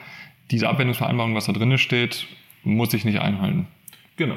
diese 0.50 0.68
Abwendungsvereinbarung, 0.68 1.34
was 1.34 1.46
da 1.46 1.52
drin 1.52 1.76
steht, 1.78 2.26
muss 2.62 2.92
ich 2.92 3.04
nicht 3.04 3.20
einhalten. 3.20 3.66
Genau. 4.16 4.36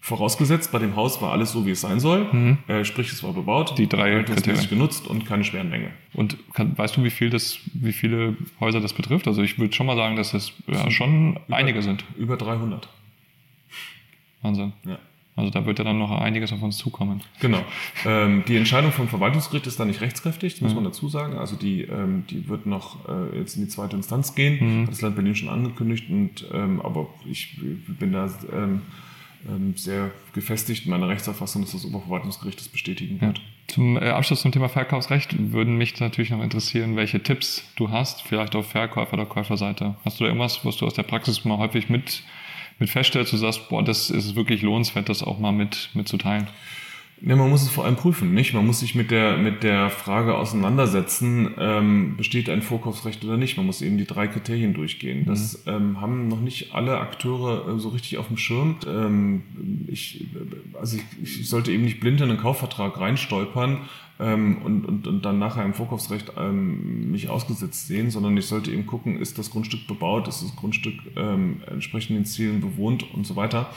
Vorausgesetzt, 0.00 0.70
bei 0.70 0.78
dem 0.78 0.96
Haus 0.96 1.22
war 1.22 1.32
alles 1.32 1.52
so, 1.52 1.64
wie 1.66 1.70
es 1.70 1.80
sein 1.80 1.98
soll. 1.98 2.28
Mhm. 2.30 2.58
Äh, 2.68 2.84
sprich, 2.84 3.10
es 3.10 3.22
war 3.22 3.32
bebaut, 3.32 3.78
die 3.78 3.88
drei 3.88 4.22
Kriterien 4.22 4.68
genutzt 4.68 5.06
und 5.06 5.24
keine 5.24 5.44
schweren 5.44 5.70
Mängel. 5.70 5.90
Und 6.12 6.36
kann, 6.52 6.76
weißt 6.76 6.98
du, 6.98 7.04
wie 7.04 7.10
viel 7.10 7.30
das, 7.30 7.58
wie 7.72 7.92
viele 7.92 8.36
Häuser 8.60 8.80
das 8.80 8.92
betrifft? 8.92 9.26
Also 9.26 9.42
ich 9.42 9.58
würde 9.58 9.72
schon 9.72 9.86
mal 9.86 9.96
sagen, 9.96 10.16
dass 10.16 10.32
das 10.32 10.52
ja, 10.66 10.90
schon 10.90 11.38
über, 11.48 11.56
einige 11.56 11.80
sind. 11.80 12.04
Über 12.18 12.36
300. 12.36 12.86
Wahnsinn. 14.42 14.74
Ja. 14.84 14.98
Also 15.36 15.50
da 15.50 15.66
wird 15.66 15.78
ja 15.78 15.84
dann 15.84 15.98
noch 15.98 16.12
einiges 16.12 16.52
auf 16.52 16.62
uns 16.62 16.78
zukommen. 16.78 17.20
Genau. 17.40 17.58
Ähm, 18.06 18.44
die 18.46 18.56
Entscheidung 18.56 18.92
vom 18.92 19.08
Verwaltungsgericht 19.08 19.66
ist 19.66 19.80
da 19.80 19.84
nicht 19.84 20.00
rechtskräftig, 20.00 20.54
das 20.54 20.60
muss 20.60 20.70
mhm. 20.70 20.76
man 20.76 20.84
dazu 20.84 21.08
sagen. 21.08 21.38
Also 21.38 21.56
die, 21.56 21.82
ähm, 21.82 22.24
die 22.30 22.48
wird 22.48 22.66
noch 22.66 23.08
äh, 23.08 23.38
jetzt 23.38 23.56
in 23.56 23.62
die 23.62 23.68
zweite 23.68 23.96
Instanz 23.96 24.34
gehen. 24.34 24.58
Mhm. 24.60 24.82
Hat 24.84 24.92
das 24.92 25.00
Land 25.00 25.16
Berlin 25.16 25.34
schon 25.34 25.48
angekündigt. 25.48 26.08
Und, 26.08 26.46
ähm, 26.52 26.80
aber 26.82 27.08
ich 27.28 27.56
bin 27.98 28.12
da 28.12 28.30
ähm, 28.52 28.82
ähm, 29.48 29.74
sehr 29.76 30.10
gefestigt 30.32 30.86
in 30.86 30.90
meiner 30.90 31.08
Rechtsauffassung, 31.08 31.62
dass 31.62 31.72
das 31.72 31.84
Oberverwaltungsgericht 31.84 32.58
das 32.60 32.68
bestätigen 32.68 33.20
wird. 33.20 33.38
Ja. 33.38 33.44
Zum 33.66 33.96
äh, 33.96 34.10
Abschluss 34.10 34.42
zum 34.42 34.52
Thema 34.52 34.68
Verkaufsrecht 34.68 35.34
würden 35.52 35.76
mich 35.76 35.98
natürlich 35.98 36.30
noch 36.30 36.42
interessieren, 36.42 36.96
welche 36.96 37.22
Tipps 37.22 37.64
du 37.76 37.90
hast, 37.90 38.22
vielleicht 38.22 38.54
auf 38.54 38.70
Verkäufer- 38.70 39.14
oder 39.14 39.26
Käuferseite. 39.26 39.96
Hast 40.04 40.20
du 40.20 40.24
da 40.24 40.28
irgendwas, 40.28 40.64
was 40.64 40.76
du 40.76 40.86
aus 40.86 40.94
der 40.94 41.02
Praxis 41.02 41.44
mal 41.44 41.58
häufig 41.58 41.88
mit 41.88 42.22
mit 42.78 42.90
feststellst, 42.90 43.32
du 43.32 43.36
sagst, 43.36 43.68
boah, 43.68 43.82
das 43.82 44.10
ist 44.10 44.34
wirklich 44.34 44.62
lohnenswert, 44.62 45.08
das 45.08 45.22
auch 45.22 45.38
mal 45.38 45.52
mit, 45.52 45.90
mitzuteilen? 45.94 46.48
Ja, 47.20 47.36
man 47.36 47.48
muss 47.48 47.62
es 47.62 47.68
vor 47.68 47.84
allem 47.84 47.96
prüfen, 47.96 48.34
nicht? 48.34 48.52
Man 48.54 48.66
muss 48.66 48.80
sich 48.80 48.94
mit 48.94 49.10
der, 49.10 49.38
mit 49.38 49.62
der 49.62 49.88
Frage 49.88 50.36
auseinandersetzen, 50.36 51.54
ähm, 51.58 52.16
besteht 52.16 52.50
ein 52.50 52.60
Vorkaufsrecht 52.60 53.24
oder 53.24 53.36
nicht. 53.36 53.56
Man 53.56 53.66
muss 53.66 53.82
eben 53.82 53.96
die 53.96 54.04
drei 54.04 54.26
Kriterien 54.26 54.74
durchgehen. 54.74 55.24
Das 55.24 55.64
mhm. 55.64 55.72
ähm, 55.72 56.00
haben 56.00 56.28
noch 56.28 56.40
nicht 56.40 56.74
alle 56.74 56.98
Akteure 56.98 57.68
äh, 57.68 57.78
so 57.78 57.90
richtig 57.90 58.18
auf 58.18 58.28
dem 58.28 58.36
Schirm. 58.36 58.76
Ähm, 58.86 59.42
ich, 59.86 60.26
also 60.78 60.98
ich, 60.98 61.40
ich 61.40 61.48
sollte 61.48 61.72
eben 61.72 61.84
nicht 61.84 62.00
blind 62.00 62.20
in 62.20 62.30
einen 62.30 62.40
Kaufvertrag 62.40 63.00
reinstolpern 63.00 63.82
ähm, 64.20 64.58
und, 64.62 64.84
und, 64.84 65.06
und 65.06 65.24
dann 65.24 65.38
nachher 65.38 65.64
im 65.64 65.74
Vorkaufsrecht 65.74 66.32
ähm, 66.36 67.10
mich 67.10 67.28
ausgesetzt 67.28 67.88
sehen, 67.88 68.10
sondern 68.10 68.36
ich 68.36 68.46
sollte 68.46 68.70
eben 68.70 68.86
gucken, 68.86 69.18
ist 69.18 69.38
das 69.38 69.50
Grundstück 69.50 69.86
bebaut, 69.86 70.28
ist 70.28 70.42
das 70.42 70.54
Grundstück 70.54 70.94
ähm, 71.16 71.62
entsprechend 71.66 72.16
den 72.16 72.24
Zielen 72.24 72.60
bewohnt 72.60 73.12
und 73.14 73.26
so 73.26 73.34
weiter. 73.34 73.70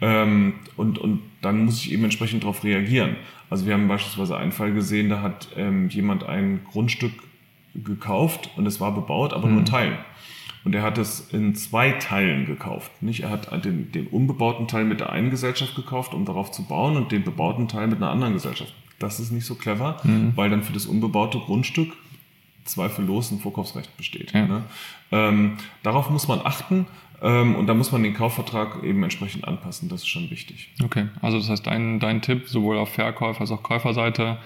Ähm, 0.00 0.54
und, 0.76 0.98
und 0.98 1.22
dann 1.40 1.64
muss 1.64 1.84
ich 1.84 1.92
eben 1.92 2.04
entsprechend 2.04 2.42
darauf 2.42 2.64
reagieren. 2.64 3.16
Also 3.50 3.66
wir 3.66 3.74
haben 3.74 3.88
beispielsweise 3.88 4.36
einen 4.36 4.52
Fall 4.52 4.72
gesehen, 4.72 5.08
da 5.08 5.22
hat 5.22 5.48
ähm, 5.56 5.88
jemand 5.88 6.24
ein 6.24 6.60
Grundstück 6.70 7.12
gekauft 7.74 8.50
und 8.56 8.66
es 8.66 8.80
war 8.80 8.94
bebaut, 8.94 9.32
aber 9.32 9.46
mhm. 9.46 9.52
nur 9.52 9.60
in 9.60 9.66
Teilen. 9.66 9.98
Und 10.64 10.74
er 10.74 10.82
hat 10.82 10.96
es 10.96 11.28
in 11.32 11.54
zwei 11.54 11.92
Teilen 11.92 12.46
gekauft. 12.46 12.90
Nicht? 13.02 13.20
Er 13.20 13.30
hat 13.30 13.64
den, 13.64 13.92
den 13.92 14.06
unbebauten 14.06 14.66
Teil 14.66 14.84
mit 14.84 15.00
der 15.00 15.10
einen 15.10 15.30
Gesellschaft 15.30 15.76
gekauft, 15.76 16.14
um 16.14 16.24
darauf 16.24 16.50
zu 16.50 16.64
bauen, 16.64 16.96
und 16.96 17.12
den 17.12 17.22
bebauten 17.22 17.68
Teil 17.68 17.86
mit 17.86 17.98
einer 17.98 18.10
anderen 18.10 18.32
Gesellschaft. 18.32 18.74
Das 18.98 19.20
ist 19.20 19.30
nicht 19.30 19.44
so 19.44 19.56
clever, 19.56 20.00
mhm. 20.04 20.32
weil 20.36 20.48
dann 20.48 20.62
für 20.62 20.72
das 20.72 20.86
unbebaute 20.86 21.38
Grundstück 21.38 21.92
zweifellos 22.64 23.30
ein 23.30 23.38
Vorkaufsrecht 23.38 23.96
besteht. 23.96 24.32
Ja. 24.32 24.46
Ne? 24.46 24.62
Ähm, 25.12 25.56
darauf 25.82 26.10
muss 26.10 26.28
man 26.28 26.40
achten. 26.44 26.86
Ähm, 27.22 27.54
und 27.54 27.66
da 27.66 27.74
muss 27.74 27.90
man 27.92 28.02
den 28.02 28.14
Kaufvertrag 28.14 28.82
eben 28.82 29.02
entsprechend 29.02 29.46
anpassen. 29.46 29.88
Das 29.88 30.02
ist 30.02 30.08
schon 30.08 30.30
wichtig. 30.30 30.70
Okay, 30.82 31.08
also 31.22 31.38
das 31.38 31.48
heißt, 31.48 31.66
dein, 31.66 32.00
dein 32.00 32.20
Tipp 32.20 32.48
sowohl 32.48 32.76
auf 32.76 32.92
Verkäufer- 32.92 33.40
als 33.40 33.50
auch 33.50 33.62
Käuferseite 33.62 34.38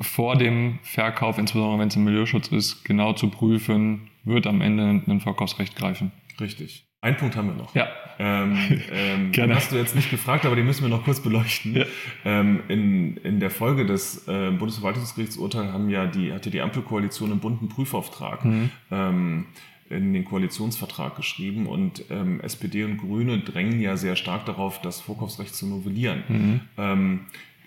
vor 0.00 0.36
dem 0.36 0.78
Verkauf, 0.82 1.36
insbesondere 1.38 1.78
wenn 1.78 1.88
es 1.88 1.96
im 1.96 2.04
Milieuschutz 2.04 2.48
ist, 2.48 2.84
genau 2.84 3.12
zu 3.12 3.28
prüfen, 3.28 4.08
wird 4.24 4.46
am 4.46 4.60
Ende 4.60 5.02
ein 5.06 5.20
Verkaufsrecht 5.20 5.76
greifen. 5.76 6.12
Richtig. 6.40 6.85
Ein 7.00 7.16
Punkt 7.16 7.36
haben 7.36 7.48
wir 7.48 7.54
noch. 7.54 7.74
Ja. 7.74 7.88
Ähm, 8.18 8.82
ähm, 8.92 9.32
Gerne. 9.32 9.52
Den 9.52 9.56
hast 9.56 9.72
du 9.72 9.76
jetzt 9.76 9.94
nicht 9.94 10.10
gefragt, 10.10 10.46
aber 10.46 10.56
den 10.56 10.66
müssen 10.66 10.82
wir 10.82 10.88
noch 10.88 11.04
kurz 11.04 11.20
beleuchten. 11.20 11.76
Ja. 11.76 11.84
Ähm, 12.24 12.62
in, 12.68 13.16
in 13.18 13.40
der 13.40 13.50
Folge 13.50 13.86
des 13.86 14.26
äh, 14.28 14.50
Bundesverwaltungsgerichtsurteils 14.50 15.72
haben 15.72 15.90
ja 15.90 16.06
die, 16.06 16.32
hatte 16.32 16.50
die 16.50 16.60
Ampelkoalition 16.60 17.30
einen 17.30 17.40
bunten 17.40 17.68
Prüfauftrag. 17.68 18.44
Mhm. 18.44 18.70
Ähm, 18.90 19.46
in 19.88 20.12
den 20.12 20.24
Koalitionsvertrag 20.24 21.14
geschrieben 21.14 21.66
und 21.66 22.06
ähm, 22.10 22.40
SPD 22.40 22.82
und 22.82 22.98
Grüne 22.98 23.38
drängen 23.38 23.80
ja 23.80 23.96
sehr 23.96 24.16
stark 24.16 24.44
darauf, 24.46 24.80
das 24.80 25.00
Vorkaufsrecht 25.00 25.54
zu 25.54 25.66
novellieren. 25.66 26.24
Mhm. 26.76 27.20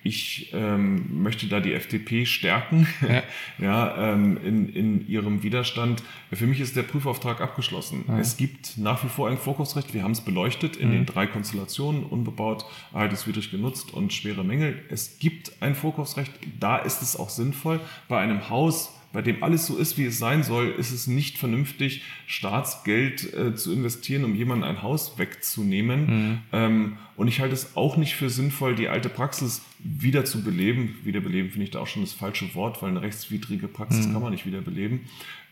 Ich 0.10 0.50
ähm, 0.54 1.22
möchte 1.22 1.46
da 1.46 1.60
die 1.60 1.72
FDP 1.72 2.26
stärken 2.26 2.88
ja. 3.08 3.24
ja 3.60 4.14
ähm, 4.14 4.40
in, 4.44 4.70
in 4.70 5.08
ihrem 5.08 5.44
Widerstand. 5.44 6.02
Für 6.34 6.48
mich 6.48 6.60
ist 6.60 6.76
der 6.76 6.82
Prüfauftrag 6.82 7.42
abgeschlossen. 7.42 8.06
Ja. 8.08 8.18
Es 8.18 8.36
gibt 8.36 8.80
nach 8.80 9.04
wie 9.04 9.08
vor 9.08 9.30
ein 9.30 9.38
Vorkaufsrecht. 9.38 9.94
Wir 9.94 10.02
haben 10.02 10.14
es 10.14 10.22
beleuchtet 10.22 10.78
in 10.78 10.88
mhm. 10.88 10.94
den 10.94 11.06
drei 11.06 11.28
Konstellationen, 11.28 12.04
unbebaut, 12.04 12.66
erhaltungswidrig 12.92 13.52
genutzt 13.52 13.94
und 13.94 14.12
schwere 14.12 14.44
Mängel. 14.44 14.84
Es 14.90 15.20
gibt 15.20 15.62
ein 15.62 15.76
Vorkaufsrecht. 15.76 16.32
Da 16.60 16.78
ist 16.78 17.04
es 17.04 17.16
auch 17.16 17.30
sinnvoll. 17.30 17.80
Bei 18.08 18.20
einem 18.20 18.50
Haus 18.50 18.99
bei 19.12 19.22
dem 19.22 19.44
alles 19.44 19.66
so 19.66 19.78
ist, 19.78 19.98
wie 19.98 20.06
es 20.06 20.20
sein 20.20 20.44
soll, 20.44 20.68
ist 20.78 20.92
es 20.92 21.08
nicht 21.08 21.38
vernünftig, 21.38 22.04
Staatsgeld 22.28 23.34
äh, 23.34 23.56
zu 23.56 23.74
investieren, 23.74 24.24
um 24.24 24.36
jemandem 24.36 24.70
ein 24.70 24.84
Haus 24.84 25.18
wegzunehmen. 25.18 26.06
Mhm. 26.06 26.38
Ähm, 26.52 26.98
und 27.16 27.28
ich 27.28 27.40
halte 27.40 27.54
es 27.54 27.76
auch 27.76 27.98
nicht 27.98 28.16
für 28.16 28.30
sinnvoll, 28.30 28.76
die 28.76 28.88
alte 28.88 29.10
Praxis 29.10 29.64
wieder 29.80 30.26
zu 30.26 30.44
beleben. 30.44 31.00
Wiederbeleben 31.04 31.50
finde 31.50 31.66
ich 31.66 31.72
da 31.72 31.80
auch 31.80 31.88
schon 31.88 32.04
das 32.04 32.14
falsche 32.14 32.54
Wort, 32.54 32.82
weil 32.82 32.90
eine 32.90 33.02
rechtswidrige 33.02 33.68
Praxis 33.68 34.08
mhm. 34.08 34.14
kann 34.14 34.22
man 34.22 34.32
nicht 34.32 34.46
wiederbeleben. 34.46 35.02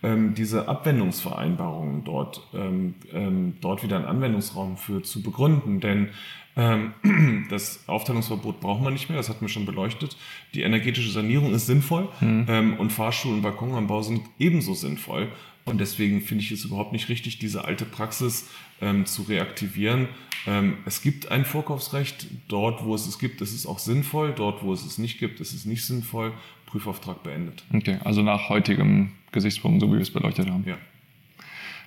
Ähm, 0.04 0.36
diese 0.36 0.68
Abwendungsvereinbarungen 0.68 2.04
dort, 2.04 2.48
ähm, 2.54 2.96
ähm, 3.12 3.56
dort 3.62 3.84
wieder 3.84 3.96
einen 3.96 4.06
Anwendungsraum 4.06 4.78
für 4.78 5.02
zu 5.02 5.24
begründen. 5.24 5.80
Denn 5.80 6.10
ähm, 6.56 6.94
das 7.50 7.88
Aufteilungsverbot 7.88 8.60
braucht 8.60 8.82
man 8.82 8.94
nicht 8.94 9.10
mehr, 9.10 9.18
das 9.18 9.30
hat 9.30 9.42
mir 9.42 9.50
schon 9.50 9.66
beleuchtet. 9.66 10.16
Die 10.54 10.62
energetische 10.62 11.12
Sanierung 11.12 11.54
ist 11.54 11.66
sinnvoll 11.66 12.10
mhm. 12.22 12.76
und 12.78 12.92
Fahrstuhl 12.92 13.34
und 13.34 13.42
Balkonanbau 13.42 14.02
sind 14.02 14.22
ebenso 14.40 14.74
sinnvoll. 14.74 15.30
Und 15.68 15.80
deswegen 15.80 16.22
finde 16.22 16.44
ich 16.44 16.52
es 16.52 16.66
überhaupt 16.66 16.94
nicht 16.94 17.10
richtig, 17.10 17.40
diese 17.40 17.66
alte 17.66 17.86
Praxis 17.86 18.50
ähm, 18.82 19.06
zu 19.06 19.24
reaktivieren. 19.24 20.08
Ähm, 20.46 20.78
es 20.86 21.02
gibt 21.02 21.30
ein 21.30 21.46
Vorkaufsrecht. 21.46 22.28
Dort, 22.48 22.84
wo 22.86 22.96
es 22.96 23.06
es 23.06 23.20
gibt, 23.20 23.42
ist 23.42 23.54
es 23.54 23.66
auch 23.66 23.80
sinnvoll. 23.80 24.34
Dort, 24.36 24.64
wo 24.64 24.74
es 24.74 24.86
es 24.86 24.98
nicht 24.98 25.20
gibt, 25.20 25.40
ist 25.40 25.54
es 25.54 25.66
nicht 25.66 25.86
sinnvoll. 25.86 26.34
Prüfauftrag 26.68 27.24
beendet. 27.24 27.64
Okay, 27.74 27.98
also 28.04 28.22
nach 28.22 28.50
heutigem 28.50 29.12
Gesichtspunkt, 29.32 29.82
so 29.82 29.88
wie 29.88 29.94
wir 29.94 30.02
es 30.02 30.12
beleuchtet 30.12 30.50
haben. 30.50 30.64
Ja. 30.66 30.78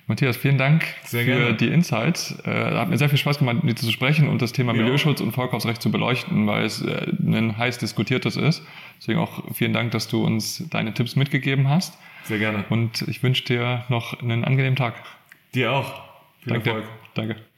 Matthias, 0.07 0.35
vielen 0.35 0.57
Dank 0.57 0.83
sehr 1.05 1.23
für 1.23 1.37
gerne. 1.37 1.53
die 1.55 1.67
Insights. 1.67 2.35
Äh, 2.43 2.51
hat 2.51 2.89
mir 2.89 2.97
sehr 2.97 3.09
viel 3.09 3.17
Spaß 3.17 3.39
gemacht, 3.39 3.63
mit 3.63 3.77
dir 3.77 3.85
zu 3.85 3.91
sprechen 3.91 4.27
und 4.27 4.41
das 4.41 4.51
Thema 4.51 4.73
ja. 4.73 4.81
Milieuschutz 4.81 5.21
und 5.21 5.31
Vorkaufsrecht 5.31 5.81
zu 5.81 5.91
beleuchten, 5.91 6.47
weil 6.47 6.65
es 6.65 6.81
äh, 6.81 7.07
ein 7.23 7.57
heiß 7.57 7.77
diskutiertes 7.77 8.35
ist. 8.35 8.63
Deswegen 8.99 9.19
auch 9.19 9.43
vielen 9.53 9.73
Dank, 9.73 9.91
dass 9.91 10.07
du 10.07 10.23
uns 10.23 10.67
deine 10.69 10.93
Tipps 10.93 11.15
mitgegeben 11.15 11.69
hast. 11.69 11.97
Sehr 12.23 12.39
gerne. 12.39 12.65
Und 12.69 13.01
ich 13.03 13.23
wünsche 13.23 13.43
dir 13.43 13.85
noch 13.89 14.19
einen 14.21 14.43
angenehmen 14.43 14.75
Tag. 14.75 14.95
Dir 15.53 15.71
auch. 15.71 16.03
Viel 16.41 16.53
Danke. 16.53 16.69
Erfolg. 16.69 16.85
Danke. 17.13 17.50